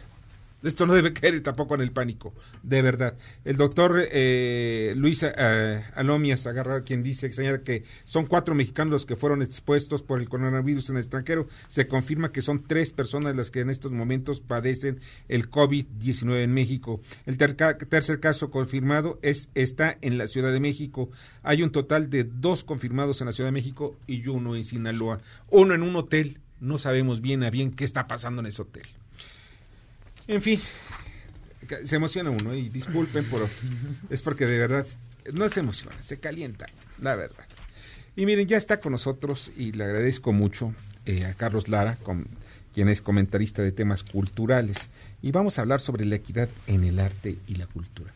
[0.62, 3.16] Esto no debe caer tampoco en el pánico, de verdad.
[3.44, 9.06] El doctor eh, Luis eh, Alomias agarra quien dice, señala que son cuatro mexicanos los
[9.06, 11.46] que fueron expuestos por el coronavirus en el extranjero.
[11.68, 16.52] Se confirma que son tres personas las que en estos momentos padecen el COVID-19 en
[16.52, 17.00] México.
[17.26, 21.10] El ter tercer caso confirmado es está en la Ciudad de México.
[21.42, 25.20] Hay un total de dos confirmados en la Ciudad de México y uno en Sinaloa.
[25.48, 26.40] Uno en un hotel.
[26.60, 28.84] No sabemos bien a bien qué está pasando en ese hotel.
[30.26, 30.60] En fin,
[31.84, 33.46] se emociona uno y disculpen por
[34.10, 34.86] es porque de verdad
[35.32, 36.66] no se emociona, se calienta,
[37.00, 37.46] la verdad.
[38.16, 40.74] Y miren, ya está con nosotros y le agradezco mucho
[41.06, 42.26] eh, a Carlos Lara, con,
[42.72, 44.90] quien es comentarista de temas culturales,
[45.22, 48.12] y vamos a hablar sobre la equidad en el arte y la cultura.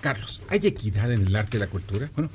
[0.00, 2.10] Carlos, ¿hay equidad en el arte y la cultura?
[2.14, 2.30] Bueno,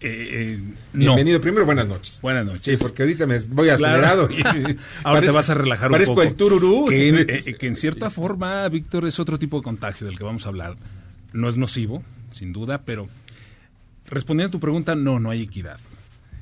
[0.00, 0.60] eh, eh,
[0.92, 1.38] Bienvenido.
[1.38, 1.42] No.
[1.42, 2.20] Primero, buenas noches.
[2.20, 2.62] Buenas noches.
[2.62, 4.28] Sí, porque ahorita me voy acelerado.
[4.38, 4.58] Claro.
[4.58, 6.22] Ahora parezco, te vas a relajar un poco.
[6.22, 6.86] el tururú.
[6.88, 8.16] Que en, eh, que en cierta sí.
[8.16, 10.76] forma, Víctor, es otro tipo de contagio del que vamos a hablar.
[11.32, 13.08] No es nocivo, sin duda, pero
[14.06, 15.78] respondiendo a tu pregunta, no, no hay equidad.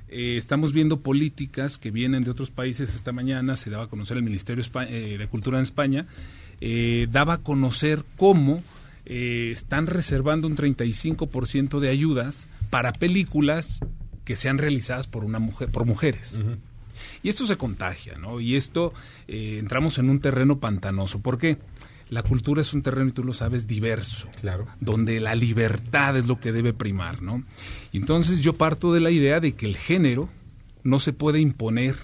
[0.09, 2.95] Eh, estamos viendo políticas que vienen de otros países.
[2.95, 6.07] Esta mañana se daba a conocer el Ministerio de Cultura en España.
[6.61, 8.63] Eh, daba a conocer cómo
[9.05, 13.81] eh, están reservando un 35% de ayudas para películas
[14.25, 16.43] que sean realizadas por una mujer por mujeres.
[16.43, 16.59] Uh -huh.
[17.23, 18.41] Y esto se contagia, ¿no?
[18.41, 18.93] Y esto
[19.29, 21.21] eh, entramos en un terreno pantanoso.
[21.21, 21.59] ¿Por qué?
[22.09, 24.29] La cultura es un terreno, y tú lo sabes, diverso.
[24.41, 24.69] Claro.
[24.81, 27.43] Donde la libertad es lo que debe primar, ¿no?
[27.91, 30.29] Y entonces yo parto de la idea de que el género
[30.85, 31.97] no se puede imponer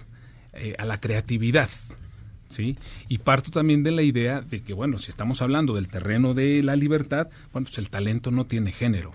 [0.55, 1.71] eh, a la creatividad.
[2.49, 2.77] ¿Sí?
[3.09, 6.63] Y parto también de la idea de que, bueno, si estamos hablando del terreno de
[6.63, 9.13] la libertad, bueno, pues el talento no tiene género.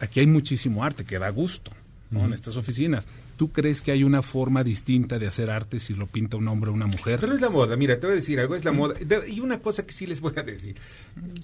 [0.00, 1.72] Aquí hay muchísimo arte que da gusto,
[2.10, 2.20] ¿no?
[2.20, 2.26] Uh -huh.
[2.26, 3.06] En estas oficinas.
[3.36, 6.70] ¿Tú crees que hay una forma distinta de hacer arte si lo pinta un hombre
[6.70, 7.20] o una mujer?
[7.20, 8.94] Pero es la moda, mira, te voy a decir algo, es la moda.
[9.28, 10.76] Y una cosa que sí les voy a decir.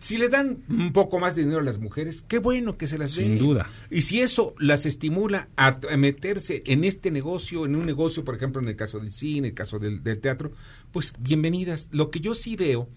[0.01, 2.97] Si le dan un poco más de dinero a las mujeres, qué bueno que se
[2.97, 3.27] las den.
[3.27, 3.71] Sin duda.
[3.91, 8.63] Y si eso las estimula a, meterse en este negocio, en un negocio, por ejemplo,
[8.63, 10.53] en el caso del cine, en el caso del, del teatro,
[10.93, 11.89] pues bienvenidas.
[11.93, 12.89] Lo que yo sí veo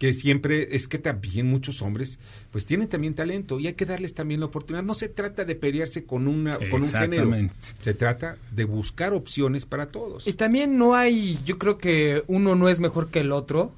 [0.00, 2.18] que siempre es que también muchos hombres
[2.50, 4.82] pues tienen también talento y hay que darles también la oportunidad.
[4.82, 7.54] No se trata de pelearse con una con un género, Exactamente.
[7.82, 10.26] se trata de buscar opciones para todos.
[10.26, 13.74] Y también no hay, yo creo que uno no es mejor que el otro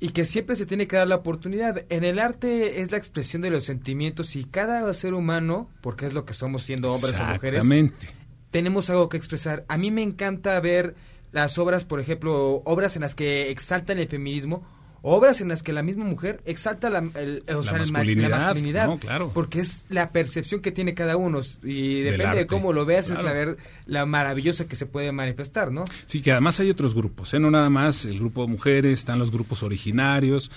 [0.00, 1.84] y que siempre se tiene que dar la oportunidad.
[1.90, 6.14] En el arte es la expresión de los sentimientos y cada ser humano, porque es
[6.14, 8.08] lo que somos siendo hombres o mujeres, Exactamente.
[8.48, 9.66] tenemos algo que expresar.
[9.68, 10.94] A mí me encanta ver
[11.30, 14.66] las obras, por ejemplo, obras en las que exaltan el feminismo,
[15.02, 18.36] obras en las que la misma mujer exalta la, el- o La sea, masculinidad, la
[18.38, 18.98] masculinidad, ¿no?
[18.98, 19.30] Claro.
[19.32, 23.22] porque es la percepción que tiene cada uno y depende de cómo lo veas es
[23.22, 25.84] la ver la maravillosa que se puede manifestar, ¿no?
[26.06, 27.38] Sí, que además hay otros grupos, ¿eh?
[27.40, 30.50] no nada más el grupo de mujeres, están los grupos originarios,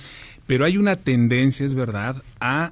[0.48, 2.72] pero hay una tendencia, es verdad, a,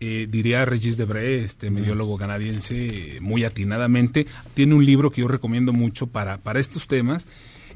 [0.00, 5.72] eh, diría Regis Debray, este mediólogo canadiense, muy atinadamente, tiene un libro que yo recomiendo
[5.72, 7.26] mucho para, para estos temas,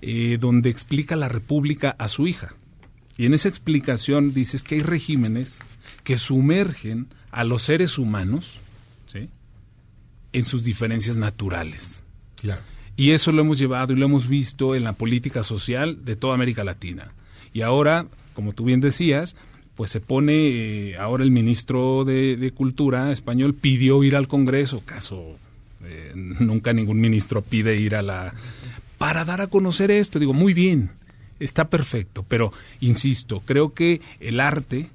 [0.03, 2.55] eh, donde explica la república a su hija.
[3.21, 5.59] Y en esa explicación dices que hay regímenes
[6.05, 8.61] que sumergen a los seres humanos
[9.13, 9.29] ¿sí?
[10.33, 12.03] en sus diferencias naturales.
[12.37, 12.63] Claro.
[12.97, 16.33] Y eso lo hemos llevado y lo hemos visto en la política social de toda
[16.33, 17.13] América Latina.
[17.53, 19.37] Y ahora, como tú bien decías,
[19.75, 24.81] pues se pone, eh, ahora el ministro de, de Cultura español pidió ir al Congreso,
[24.87, 25.37] caso,
[25.85, 28.33] eh, nunca ningún ministro pide ir a la...
[28.97, 30.19] para dar a conocer esto.
[30.19, 30.93] Digo, muy bien,
[31.41, 34.91] está perfecto, pero insisto, creo que el arte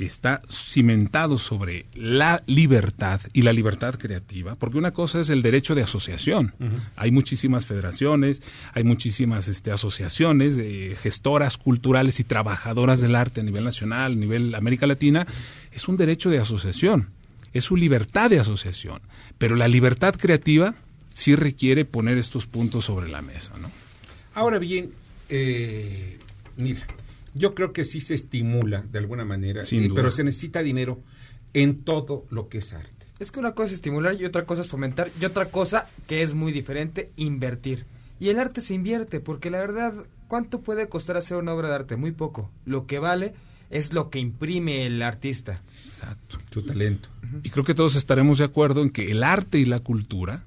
[0.00, 5.42] que está cimentado sobre la libertad y la libertad creativa, porque una cosa es el
[5.42, 6.54] derecho de asociación.
[6.96, 8.40] Hay muchísimas federaciones,
[8.72, 14.16] hay muchísimas este, asociaciones, de gestoras culturales y trabajadoras del arte a nivel nacional, a
[14.16, 15.26] nivel América Latina.
[15.70, 17.10] Es un derecho de asociación,
[17.52, 19.02] es su libertad de asociación.
[19.36, 20.76] Pero la libertad creativa
[21.12, 23.70] sí requiere poner estos puntos sobre la mesa, ¿no?
[24.32, 24.92] Ahora bien,
[25.30, 26.18] eh,
[26.56, 26.86] mira,
[27.34, 29.96] yo creo que sí se estimula de alguna manera, Sin eh, duda.
[30.02, 31.00] pero se necesita dinero
[31.54, 33.06] en todo lo que es arte.
[33.18, 36.22] Es que una cosa es estimular y otra cosa es fomentar y otra cosa que
[36.22, 37.84] es muy diferente, invertir.
[38.18, 39.94] Y el arte se invierte porque la verdad,
[40.28, 41.96] ¿cuánto puede costar hacer una obra de arte?
[41.96, 42.50] Muy poco.
[42.64, 43.34] Lo que vale
[43.70, 45.62] es lo que imprime el artista.
[45.84, 46.38] Exacto.
[46.50, 47.08] Su talento.
[47.42, 50.44] Y creo que todos estaremos de acuerdo en que el arte y la cultura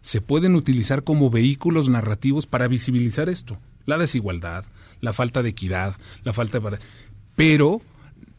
[0.00, 4.64] se pueden utilizar como vehículos narrativos para visibilizar esto, la desigualdad,
[5.00, 6.78] la falta de equidad, la falta de...
[7.36, 7.80] Pero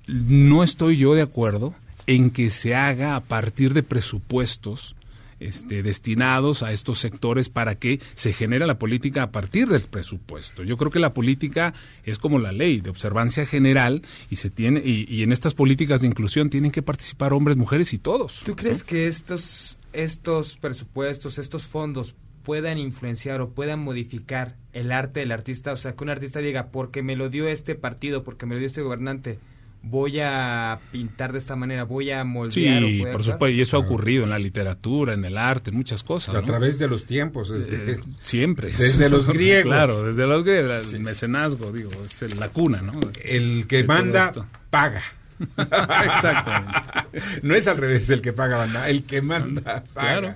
[0.07, 1.73] no estoy yo de acuerdo
[2.07, 4.95] en que se haga a partir de presupuestos
[5.39, 10.63] este, destinados a estos sectores para que se genere la política a partir del presupuesto.
[10.63, 11.73] Yo creo que la política
[12.05, 16.01] es como la ley de observancia general y se tiene y, y en estas políticas
[16.01, 18.41] de inclusión tienen que participar hombres, mujeres y todos.
[18.45, 25.21] ¿Tú crees que estos, estos presupuestos, estos fondos puedan influenciar o puedan modificar el arte
[25.21, 25.71] del artista?
[25.73, 28.59] O sea, que un artista diga, porque me lo dio este partido, porque me lo
[28.59, 29.39] dio este gobernante,
[29.85, 32.83] voy a pintar de esta manera, voy a moldear.
[32.83, 33.23] o Sí, a por actuar?
[33.23, 36.33] supuesto, y eso ha ocurrido en la literatura, en el arte, en muchas cosas.
[36.35, 36.45] A ¿no?
[36.47, 37.49] través de los tiempos.
[37.49, 38.71] este, Eh, siempre.
[38.71, 39.63] Desde los griegos.
[39.73, 42.99] Claro, desde los griegos, el mecenazgo, digo, es el- la cuna, ¿no?
[43.23, 44.31] El que De manda,
[44.69, 45.01] paga.
[45.57, 46.79] Exactamente.
[47.43, 50.19] No es al revés el que paga, banda, el que manda, paga.
[50.19, 50.35] Claro.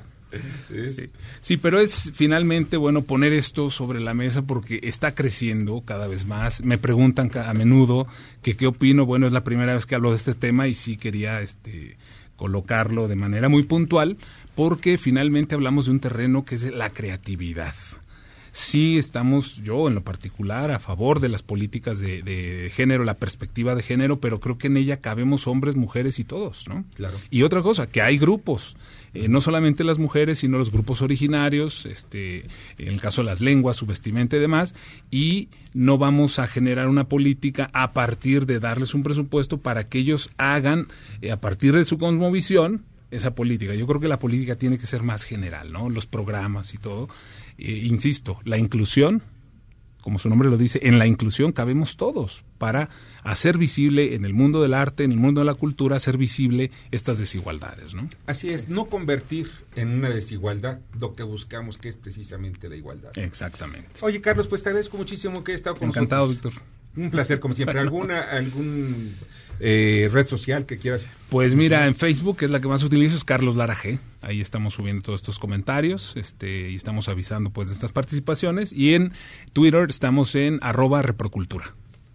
[0.67, 1.09] Sí.
[1.39, 6.25] Sí, pero es finalmente bueno poner esto sobre la mesa porque está creciendo cada vez
[6.25, 6.61] más.
[6.63, 8.07] Me preguntan a menudo
[8.41, 9.05] que qué opino.
[9.05, 11.97] Bueno, es la primera vez que hablo de este tema y sí quería este
[12.35, 14.17] colocarlo de manera muy puntual
[14.55, 17.75] porque finalmente hablamos de un terreno que es la creatividad.
[18.51, 23.13] Sí estamos, yo en lo particular, a favor de las políticas de, de género, la
[23.13, 26.83] perspectiva de género, pero creo que en ella cabemos hombres, mujeres y todos, ¿no?
[26.95, 27.17] Claro.
[27.29, 28.75] Y otra cosa, que hay grupos,
[29.17, 32.45] eh, no solamente las mujeres, sino los grupos originarios, este,
[32.77, 34.75] en el caso de las lenguas, su vestimenta y demás,
[35.09, 39.97] y no vamos a generar una política a partir de darles un presupuesto para que
[39.97, 40.87] ellos hagan,
[41.21, 43.73] eh, a partir de su cosmovisión, esa política.
[43.73, 45.89] Yo creo que la política tiene que ser más general, ¿no?
[45.89, 47.07] Los programas y todo.
[47.57, 49.23] Eh, insisto, la inclusión,
[50.01, 52.89] como su nombre lo dice, en la inclusión cabemos todos para
[53.23, 56.71] hacer visible en el mundo del arte, en el mundo de la cultura, hacer visible
[56.91, 58.09] estas desigualdades, ¿no?
[58.25, 63.17] Así es, no convertir en una desigualdad lo que buscamos, que es precisamente la igualdad.
[63.17, 63.89] Exactamente.
[64.01, 66.55] Oye, Carlos, pues te agradezco muchísimo que hayas estado con Encantado, nosotros.
[66.55, 66.77] Víctor.
[66.97, 67.79] Un placer, como siempre.
[67.79, 69.13] ¿Alguna algún
[69.59, 71.07] eh, red social que quieras?
[71.29, 73.99] Pues mira, en Facebook, que es la que más utilizo, es Carlos Lara G.
[74.21, 78.71] Ahí estamos subiendo todos estos comentarios este, y estamos avisando pues de estas participaciones.
[78.71, 79.13] Y en
[79.53, 81.73] Twitter estamos en arroba reprocultura.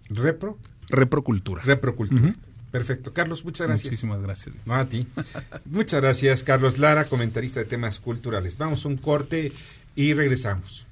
[0.08, 0.58] ¿Repro?
[0.88, 1.62] Reprocultura.
[1.62, 2.34] Reprocultura.
[2.70, 3.12] Perfecto.
[3.12, 3.84] Carlos, muchas gracias.
[3.84, 4.54] Muchísimas gracias.
[4.64, 5.06] No a ti.
[5.66, 8.56] Muchas gracias, Carlos Lara, comentarista de temas culturales.
[8.56, 9.52] Vamos a un corte
[9.94, 10.86] y regresamos.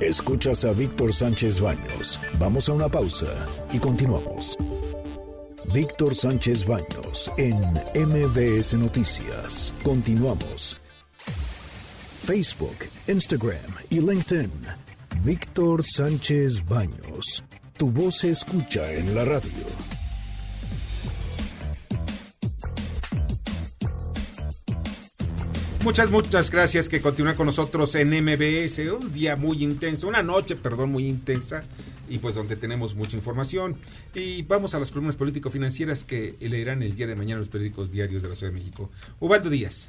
[0.00, 2.18] Escuchas a Víctor Sánchez Baños.
[2.38, 4.56] Vamos a una pausa y continuamos.
[5.72, 7.54] Víctor Sánchez Baños en
[7.94, 9.72] MBS Noticias.
[9.84, 10.76] Continuamos.
[12.24, 12.74] Facebook,
[13.06, 14.50] Instagram y LinkedIn.
[15.22, 17.44] Víctor Sánchez Baños.
[17.78, 19.50] Tu voz se escucha en la radio.
[25.84, 28.80] Muchas, muchas gracias que continúan con nosotros en MBS.
[28.90, 31.62] Un día muy intenso, una noche, perdón, muy intensa
[32.10, 33.76] y pues donde tenemos mucha información.
[34.14, 38.22] Y vamos a las columnas político-financieras que leerán el día de mañana los periódicos diarios
[38.22, 38.90] de la Ciudad de México.
[39.20, 39.88] Ubaldo Díaz.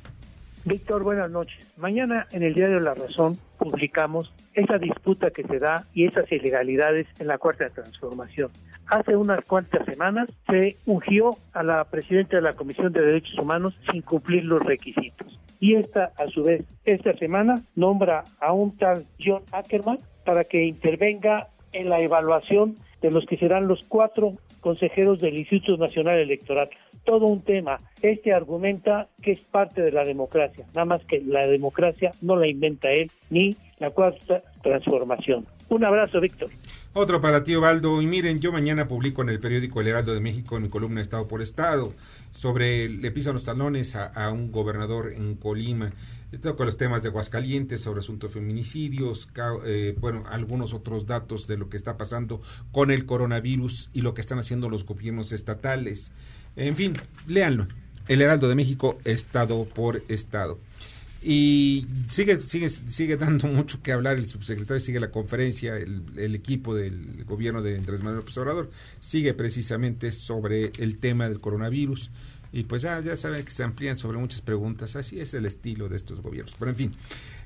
[0.64, 1.58] Víctor, buenas noches.
[1.78, 7.08] Mañana en el Diario La Razón publicamos esa disputa que se da y esas ilegalidades
[7.18, 8.52] en la Cuarta Transformación.
[8.86, 13.74] Hace unas cuantas semanas se ungió a la presidenta de la Comisión de Derechos Humanos
[13.92, 15.40] sin cumplir los requisitos.
[15.60, 20.64] Y esta, a su vez, esta semana nombra a un tal John Ackerman para que
[20.64, 26.70] intervenga en la evaluación de los que serán los cuatro consejeros del Instituto Nacional Electoral.
[27.04, 27.82] Todo un tema.
[28.02, 32.48] Este argumenta que es parte de la democracia, nada más que la democracia no la
[32.48, 35.48] inventa él ni la cuarta transformación.
[35.70, 36.50] Un abrazo, Víctor.
[36.94, 38.02] Otro para ti, Ovaldo.
[38.02, 41.02] Y miren, yo mañana publico en el periódico El Heraldo de México, en mi columna
[41.02, 41.94] Estado por Estado,
[42.32, 45.92] sobre le pisan los talones a, a un gobernador en Colima.
[46.40, 49.28] Toco los temas de Aguascalientes, sobre asuntos feminicidios,
[49.66, 54.14] eh, bueno, algunos otros datos de lo que está pasando con el coronavirus y lo
[54.14, 56.12] que están haciendo los gobiernos estatales.
[56.56, 56.94] En fin,
[57.28, 57.68] léanlo.
[58.08, 60.58] El Heraldo de México, Estado por Estado.
[61.24, 66.34] Y sigue, sigue, sigue dando mucho que hablar el subsecretario, sigue la conferencia, el, el
[66.34, 68.72] equipo del gobierno de Andrés Manuel López Obrador,
[69.02, 72.10] sigue precisamente sobre el tema del coronavirus.
[72.54, 75.88] Y pues ya, ya saben que se amplían sobre muchas preguntas, así es el estilo
[75.88, 76.56] de estos gobiernos.
[76.60, 76.96] Pero en fin,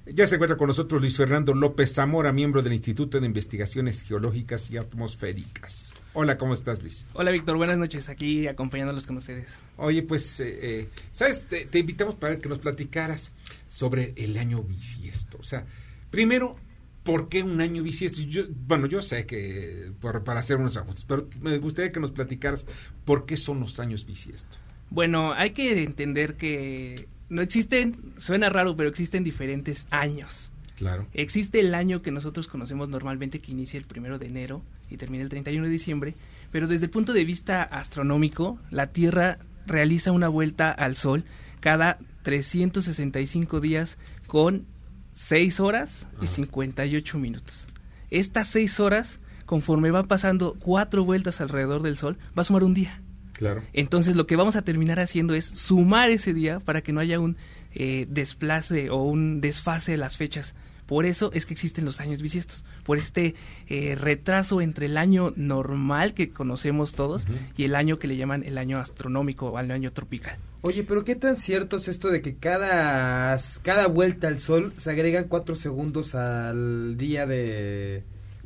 [0.08, 4.72] ya se encuentra con nosotros Luis Fernando López Zamora, miembro del Instituto de Investigaciones Geológicas
[4.72, 5.93] y Atmosféricas.
[6.14, 7.06] Hola, ¿cómo estás, Luis?
[7.14, 7.58] Hola, Víctor.
[7.58, 8.10] Buenas noches.
[8.10, 9.47] Aquí acompañándolos con ustedes.
[9.78, 11.43] Oye, pues, eh, eh, ¿sabes?
[11.47, 13.32] Te, te, invitamos para que nos platicaras
[13.68, 15.38] sobre el año bisiesto.
[15.39, 15.66] O sea,
[16.10, 16.56] primero,
[17.03, 18.22] ¿por qué un año bisiesto?
[18.22, 22.12] Yo, bueno, yo sé que por, para hacer unos ajustes, pero me gustaría que nos
[22.12, 22.66] platicaras
[23.06, 24.58] por qué son los años bisiesto.
[24.89, 30.51] Bueno, hay que entender que no existen, suena raro, pero existen diferentes años.
[30.75, 31.07] Claro.
[31.13, 35.23] Existe el año que nosotros conocemos normalmente que inicia el primero de enero y termina
[35.23, 36.15] el 31 de diciembre,
[36.51, 41.23] pero desde el punto de vista astronómico, la Tierra realiza una vuelta al Sol
[41.59, 44.65] cada 365 días con
[45.13, 47.67] 6 horas y 58 minutos.
[48.09, 52.73] Estas 6 horas, conforme van pasando cuatro vueltas alrededor del Sol, va a sumar un
[52.73, 53.01] día.
[53.38, 53.61] Claro.
[53.73, 57.19] Entonces lo que vamos a terminar haciendo es sumar ese día para que no haya
[57.19, 57.38] un
[57.73, 60.55] eh, desplace o un desfase de las fechas.
[60.86, 63.33] Por eso es que existen los años bisiestos, por este
[63.67, 67.53] eh, retraso entre el año normal que conocemos todos uh -huh.
[67.57, 70.38] y el año que le llaman el año astronómico o el año tropical.
[70.61, 74.91] Oye, pero ¿qué tan cierto es esto de que cada, cada vuelta al sol se
[74.91, 78.03] agregan cuatro segundos al día de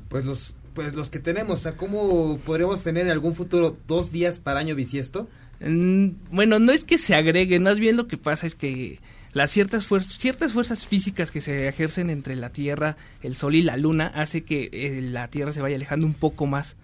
[0.07, 4.59] pues los pues los que tenemos, ¿cómo podremos tener en algún futuro dos días para
[4.59, 5.27] año bisiesto?
[5.59, 8.99] Mm, bueno, no es que se agreguen, más bien lo que pasa es que
[9.33, 13.77] las ciertas, ciertas fuerzas físicas que se ejercen entre la Tierra, el Sol y la
[13.77, 16.75] Luna hace que eh, la Tierra se vaya alejando un poco más,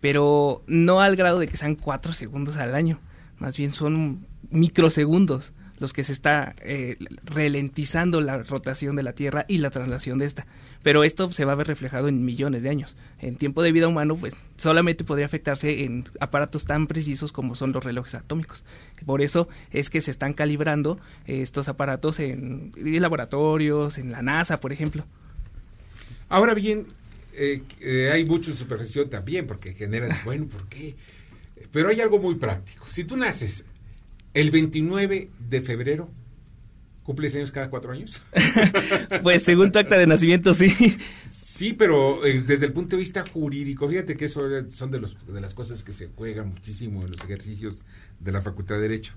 [0.00, 3.00] pero no al grado de que sean cuatro segundos al año,
[3.38, 9.44] más bien son microsegundos los que se está eh, ralentizando la rotación de la Tierra
[9.48, 10.46] y la traslación de esta.
[10.82, 12.96] Pero esto se va a ver reflejado en millones de años.
[13.20, 17.72] En tiempo de vida humano, pues solamente podría afectarse en aparatos tan precisos como son
[17.72, 18.64] los relojes atómicos.
[19.04, 24.60] Por eso es que se están calibrando eh, estos aparatos en, laboratorios, en la NASA,
[24.60, 25.04] por ejemplo.
[26.28, 26.86] Ahora bien,
[27.32, 30.94] eh, eh, hay mucha superstición también, porque generan, bueno, ¿por qué?
[31.72, 32.86] Pero hay algo muy práctico.
[32.88, 33.64] Si tú naces
[34.34, 36.10] el 29 de febrero,
[37.08, 38.20] ¿cumples años cada cuatro años?
[39.22, 40.68] pues según tu acta de nacimiento, sí.
[41.30, 45.16] Sí, pero eh, desde el punto de vista jurídico, fíjate que eso son de, los,
[45.26, 47.80] de las cosas que se juegan muchísimo en los ejercicios
[48.20, 49.14] de la Facultad de Derecho.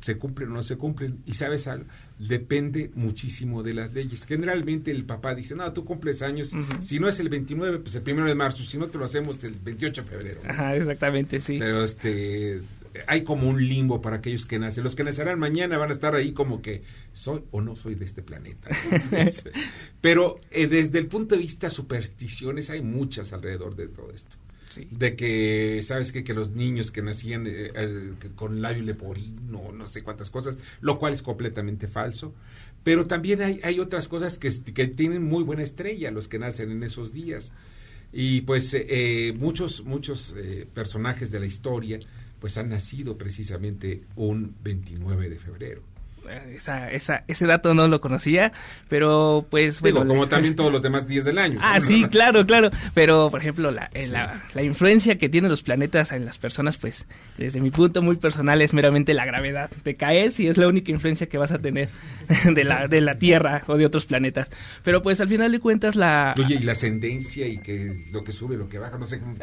[0.00, 1.22] Se cumplen o no se cumplen.
[1.26, 1.86] Y sabes algo,
[2.18, 4.26] depende muchísimo de las leyes.
[4.26, 6.82] Generalmente el papá dice, no, tú cumples años, uh -huh.
[6.82, 9.44] si no es el 29, pues el primero de marzo, si no te lo hacemos
[9.44, 10.40] el 28 de febrero.
[10.44, 11.56] Ajá, exactamente, sí.
[11.60, 12.62] Pero este
[13.06, 14.84] hay como un limbo para aquellos que nacen.
[14.84, 16.82] Los que nacerán mañana van a estar ahí como que
[17.12, 18.70] soy o no soy de este planeta.
[18.90, 19.44] Entonces,
[20.00, 24.36] pero eh, desde el punto de vista supersticiones hay muchas alrededor de todo esto.
[24.90, 26.24] de que, ¿sabes qué?
[26.24, 30.98] Que los niños que nacían eh, eh, con labio leporino, no sé cuántas cosas, lo
[30.98, 32.34] cual es completamente falso.
[32.84, 36.70] Pero también hay, hay otras cosas que, que tienen muy buena estrella, los que nacen
[36.70, 37.52] en esos días.
[38.12, 41.98] Y pues eh, muchos, muchos eh, personajes de la historia
[42.40, 45.82] pues han nacido precisamente un 29 de febrero.
[46.28, 48.52] Esa, esa, ese dato no lo conocía,
[48.88, 50.10] pero pues Digo, bueno.
[50.10, 51.58] como les- también todos los demás días del año.
[51.62, 52.70] Ah, sí, claro, claro.
[52.94, 56.76] Pero, por ejemplo, la, eh, la, la influencia que tienen los planetas en las personas,
[56.76, 57.06] pues,
[57.36, 59.70] desde mi punto muy personal, es meramente la gravedad.
[59.82, 61.88] Te caes y es la única influencia que vas a tener
[62.54, 64.50] de la, de la Tierra o de otros planetas.
[64.82, 66.34] Pero, pues, al final de cuentas, la...
[66.38, 69.34] Oye, y la ascendencia y que lo que sube, lo que baja, no sé cómo.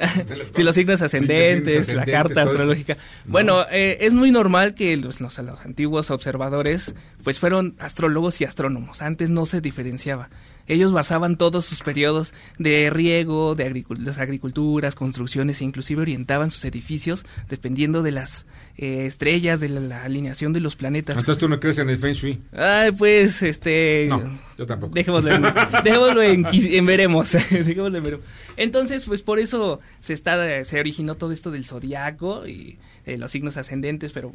[0.53, 2.97] Si los signos ascendentes, la carta astrológica.
[3.25, 6.74] Bueno, eh, es muy normal que los, los, los antiguos observadores
[7.23, 9.01] pues fueron astrólogos y astrónomos.
[9.01, 10.29] Antes no se diferenciaba.
[10.67, 16.65] Ellos basaban todos sus periodos de riego, de las agriculturas, construcciones, e inclusive orientaban sus
[16.65, 18.47] edificios dependiendo de las
[18.77, 21.17] eh, estrellas, de la, la alineación de los planetas.
[21.17, 22.41] Entonces tú no crees en el Feng Shui.
[22.51, 24.07] Ay, pues, este...
[24.09, 24.95] No, yo tampoco.
[24.95, 25.43] Dejémoslo en,
[25.83, 27.31] dejémoslo en veremos.
[27.51, 28.25] dejémoslo en veremos.
[28.57, 33.29] Entonces, pues por eso se está se originó todo esto del zodiaco y eh, los
[33.31, 34.33] signos ascendentes, pero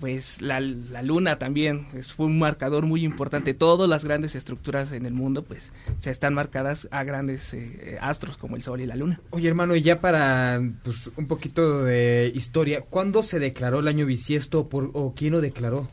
[0.00, 3.54] pues la, la luna también es, fue un marcador muy importante.
[3.54, 5.70] Todas las grandes estructuras en el mundo, pues,
[6.00, 9.20] se están marcadas a grandes eh, astros como el sol y la luna.
[9.30, 14.04] Oye, hermano, y ya para pues, un poquito de historia, ¿cuándo se declaró el año
[14.06, 15.88] bisiesto por, o quién lo declaró?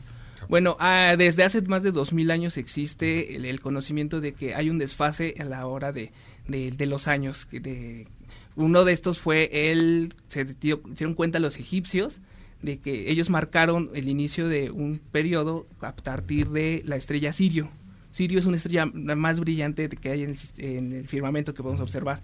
[0.48, 4.56] Bueno, ah, desde hace más de dos mil años existe el, el conocimiento de que
[4.56, 6.10] hay un desfase a la hora de,
[6.48, 7.46] de, de los años.
[7.46, 8.08] que De,
[8.56, 12.18] uno de estos fue el, se dio- dieron cuenta los egipcios
[12.62, 17.70] de que ellos marcaron el inicio de un periodo a partir de la estrella Sirio.
[18.12, 21.62] Sirio es una estrella la más brillante que hay en el, en el firmamento que
[21.62, 22.20] podemos observar.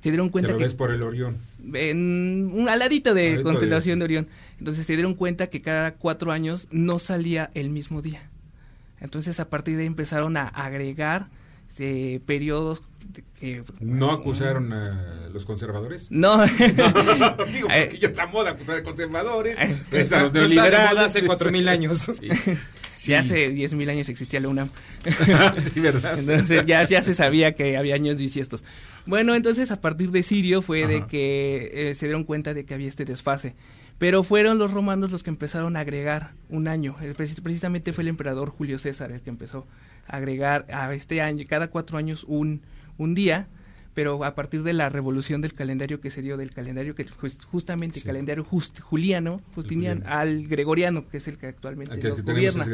[0.00, 1.36] Se dieron cuenta que ves por el Orión.
[1.74, 4.28] en un aladito de Aladito constelación de- de Orión.
[4.58, 8.30] Entonces se dieron cuenta que cada cuatro años no salía el mismo día.
[9.00, 11.26] Entonces a partir de ahí empezaron a agregar
[11.78, 12.82] eh, periodos
[13.38, 13.62] que...
[13.80, 16.06] ¿No acusaron a los conservadores?
[16.10, 16.44] No.
[17.52, 19.60] Digo, Eh, porque ya está moda acusar a conservadores.
[19.60, 20.98] Eh, crees a los no está neoliberales.
[21.04, 21.98] hace 4.000 años.
[21.98, 22.28] Sí.
[22.92, 24.70] Si hace 10.000 años existía la UNAM.
[25.74, 26.18] Sí, ¿verdad?
[26.18, 28.64] Entonces ya, ya se sabía que había años bisiestos.
[29.04, 32.72] Bueno, entonces a partir de Sirio fue de que eh, se dieron cuenta de que
[32.72, 33.54] había este desfase.
[33.98, 36.96] Pero fueron los romanos los que empezaron a agregar un año.
[37.16, 39.66] Precis- Precisamente fue el emperador Julio César el que empezó
[40.08, 42.62] a agregar a este año, cada cuatro años, un,
[42.98, 43.48] un día.
[43.94, 47.44] Pero a partir de la revolución del calendario que se dio, del calendario que jus-
[47.44, 50.16] justamente el calendario just- juliano, Justinian, juliano.
[50.18, 52.64] al gregoriano, que es el que actualmente que- nos gobierna.
[52.64, 52.72] sí.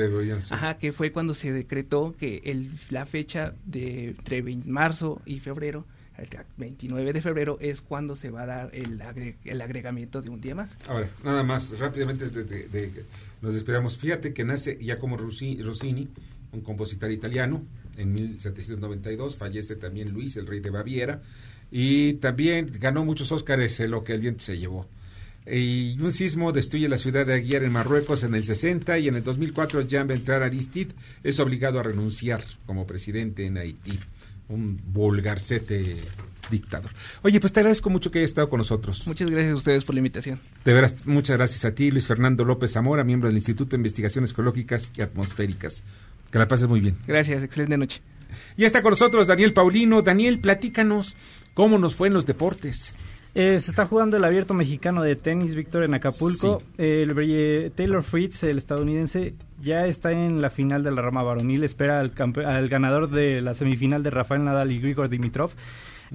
[0.49, 5.41] Ajá, que fue cuando se decretó que el, la fecha de entre 20 marzo y
[5.41, 5.85] febrero,
[6.17, 10.31] el 29 de febrero, es cuando se va a dar el, agre- el agregamiento de
[10.31, 10.75] un día más.
[10.89, 13.05] Ahora, nada más, rápidamente de, de- de-
[13.43, 13.99] nos despedamos.
[13.99, 16.09] Fíjate que nace Giacomo Rossi- Rossini,
[16.53, 17.63] un compositor italiano,
[17.97, 19.37] en 1792.
[19.37, 21.23] Fallece también Luis, el rey de Baviera.
[21.71, 24.89] Y también ganó muchos Óscares, eh, lo que el viento se llevó.
[25.47, 29.17] Y un sismo destruye la ciudad de Aguiar en Marruecos en el 60 y en
[29.17, 30.93] el 2004 Jean Bertrand Aristide
[31.25, 33.99] es obligado a renunciar como presidente en Haití.
[34.49, 35.97] Un vulgarcete
[36.51, 36.91] dictador.
[37.23, 39.07] Oye, pues te agradezco mucho que hayas estado con nosotros.
[39.07, 40.41] Muchas gracias a ustedes por la invitación.
[40.65, 44.35] De veras, muchas gracias a ti, Luis Fernando López Zamora, miembro del Instituto de Investigaciones
[44.35, 45.85] Geológicas y Atmosféricas.
[46.31, 46.97] Que la pases muy bien.
[47.07, 48.03] Gracias, excelente noche.
[48.57, 50.03] Y está con nosotros Daniel Paulino.
[50.03, 51.17] Daniel, platícanos
[51.55, 52.95] cómo nos fue en los deportes.
[53.35, 56.63] Eh, se está jugando el abierto mexicano de tenis, Víctor, en Acapulco.
[56.79, 61.63] El eh, Taylor Fritz, el estadounidense, ya está en la final de la rama varonil.
[61.63, 62.13] Espera al,
[62.45, 65.53] al ganador de la semifinal de Rafael Nadal y Grigor Dimitrov.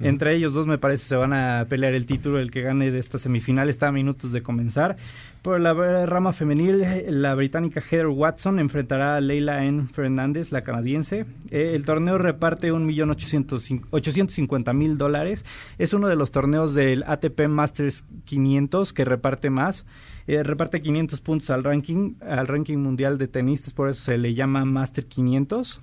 [0.00, 2.98] Entre ellos dos me parece se van a pelear el título, el que gane de
[2.98, 4.96] esta semifinal está a minutos de comenzar.
[5.42, 9.86] Por la rama femenil, la británica Heather Watson enfrentará a Leila N.
[9.92, 11.26] Fernández, la canadiense.
[11.50, 15.44] Eh, el torneo reparte 1.850.000 dólares.
[15.78, 19.86] Es uno de los torneos del ATP Masters 500 que reparte más.
[20.26, 24.34] Eh, reparte 500 puntos al ranking, al ranking mundial de tenistas, por eso se le
[24.34, 25.80] llama Master 500.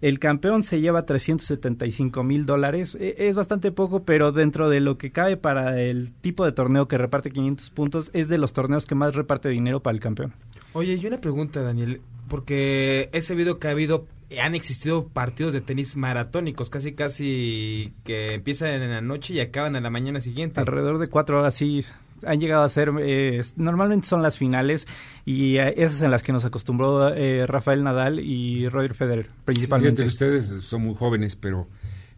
[0.00, 2.96] El campeón se lleva 375 mil dólares.
[3.00, 6.88] Eh, Es bastante poco, pero dentro de lo que cabe para el tipo de torneo
[6.88, 10.32] que reparte 500 puntos, es de los torneos que más reparte dinero para el campeón.
[10.72, 14.06] Oye, y una pregunta, Daniel, porque he sabido que ha habido,
[14.40, 19.76] han existido partidos de tenis maratónicos, casi casi que empiezan en la noche y acaban
[19.76, 20.60] a la mañana siguiente.
[20.60, 21.84] Alrededor de cuatro horas sí
[22.24, 24.86] han llegado a ser, eh, normalmente son las finales
[25.24, 30.02] y eh, esas en las que nos acostumbró eh, Rafael Nadal y Roger Federer, principalmente.
[30.02, 31.68] que ustedes son muy jóvenes, pero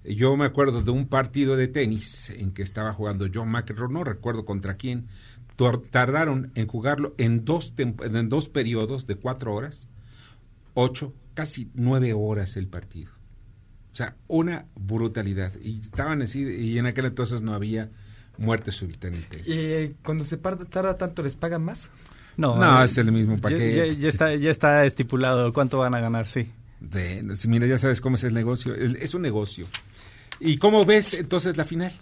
[0.04, 4.02] Yo me acuerdo de un partido de tenis en que estaba jugando John McEnroe, no
[4.02, 5.06] recuerdo contra quién.
[5.90, 9.88] Tardaron en jugarlo en dos, en dos periodos de cuatro horas,
[10.74, 13.12] ocho, casi nueve horas el partido.
[13.92, 15.52] O sea, una brutalidad.
[15.62, 17.90] Y estaban así, y en aquel entonces no había
[18.42, 19.46] muerte súbita en el tenis.
[19.46, 21.90] ¿Y eh, cuando se tarda tanto les pagan más?
[22.36, 23.76] No, No, eh, es el mismo ya- paquete.
[23.76, 26.48] Ya, ya está, ya está estipulado cuánto van a ganar, sí.
[26.80, 28.74] De- si mira, ya sabes cómo es el negocio.
[28.74, 29.66] Es un negocio.
[30.40, 31.92] ¿Y cómo ves entonces la final?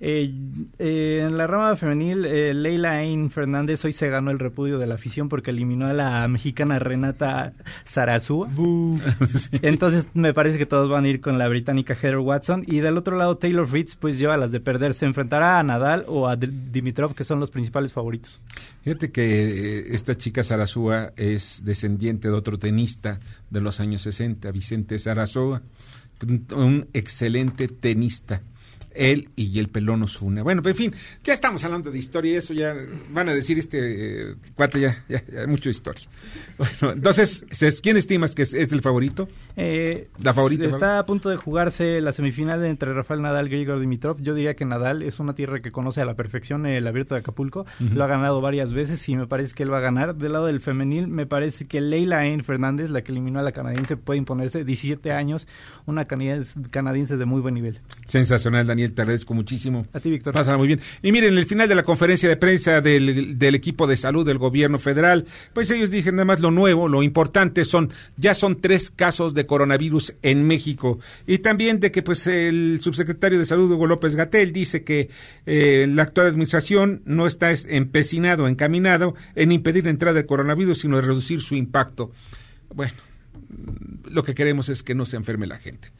[0.00, 0.32] Eh,
[0.78, 4.86] eh, en la rama femenil, eh, Leila Ain Fernández hoy se ganó el repudio de
[4.86, 7.52] la afición porque eliminó a la mexicana Renata
[7.84, 8.48] Zarazúa.
[9.62, 12.64] Entonces me parece que todos van a ir con la británica Heather Watson.
[12.66, 14.94] Y del otro lado, Taylor Fritz pues lleva las de perder.
[14.94, 18.40] Se enfrentará a Nadal o a Dimitrov, que son los principales favoritos.
[18.84, 23.18] Fíjate que eh, esta chica Sarasúa es descendiente de otro tenista
[23.50, 25.62] de los años 60, Vicente Sarasúa,
[26.24, 28.42] un, un excelente tenista.
[28.98, 30.42] Él y el pelón Osuna.
[30.42, 32.74] Bueno, pero en fin, ya estamos hablando de historia y eso ya
[33.10, 36.08] van a decir este eh, cuate ya, ya, ya, mucho historia.
[36.58, 39.28] Bueno, entonces, ¿es- ¿quién estimas que es, es el favorito?
[39.56, 43.80] Eh, La favorita, Está a punto de jugarse la semifinal entre Rafael Nadal y Grigor
[43.80, 44.20] Dimitrov.
[44.20, 47.20] Yo diría que Nadal es una tierra que conoce a la perfección el abierto de
[47.20, 47.66] Acapulco.
[47.78, 50.16] Lo ha ganado varias veces y me parece que él va a ganar.
[50.16, 53.52] Del lado del femenil, me parece que Leila Ain Fernández, la que eliminó a la
[53.52, 54.64] canadiense, puede imponerse.
[54.64, 55.46] 17 años,
[55.86, 57.80] una canadiense de muy buen nivel.
[58.06, 59.86] Sensacional, Daniel, te agradezco muchísimo.
[59.92, 60.32] A ti, Víctor.
[60.34, 60.80] Pásala muy bien.
[61.02, 64.38] Y miren, el final de la conferencia de prensa del, del equipo de salud del
[64.38, 68.90] gobierno federal, pues ellos dijeron nada más lo nuevo, lo importante son, ya son tres
[68.90, 70.98] casos de coronavirus en México.
[71.26, 75.08] Y también de que pues el subsecretario de salud, Hugo López Gatel, dice que
[75.46, 80.80] eh, la actual administración no está es- empecinado, encaminado en impedir la entrada del coronavirus,
[80.80, 82.12] sino en reducir su impacto.
[82.74, 82.92] Bueno,
[84.10, 85.90] lo que queremos es que no se enferme la gente.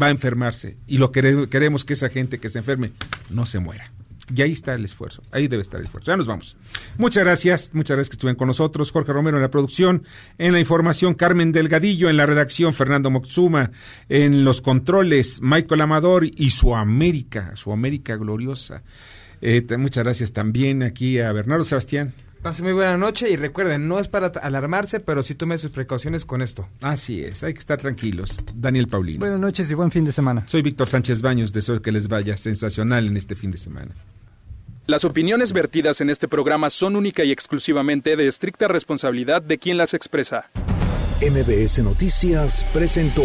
[0.00, 2.92] Va a enfermarse y lo que quere- queremos que esa gente que se enferme
[3.30, 3.90] no se muera.
[4.32, 6.12] Y ahí está el esfuerzo, ahí debe estar el esfuerzo.
[6.12, 6.56] Ya nos vamos.
[6.98, 8.92] Muchas gracias, muchas gracias que estuvieron con nosotros.
[8.92, 10.04] Jorge Romero en la producción,
[10.38, 13.72] en la información Carmen Delgadillo, en la redacción Fernando Moxuma,
[14.08, 18.84] en los controles Michael Amador y su América, su América gloriosa.
[19.42, 22.14] Eh, muchas gracias también aquí a Bernardo Sebastián.
[22.42, 26.24] Pase muy buena noche y recuerden, no es para alarmarse, pero sí tome sus precauciones
[26.24, 26.66] con esto.
[26.80, 28.42] Así es, hay que estar tranquilos.
[28.54, 29.20] Daniel Paulino.
[29.20, 30.44] Buenas noches y buen fin de semana.
[30.46, 33.94] Soy Víctor Sánchez Baños, deseo que les vaya sensacional en este fin de semana.
[34.86, 39.76] Las opiniones vertidas en este programa son única y exclusivamente de estricta responsabilidad de quien
[39.76, 40.50] las expresa.
[41.20, 43.24] MBS Noticias presentó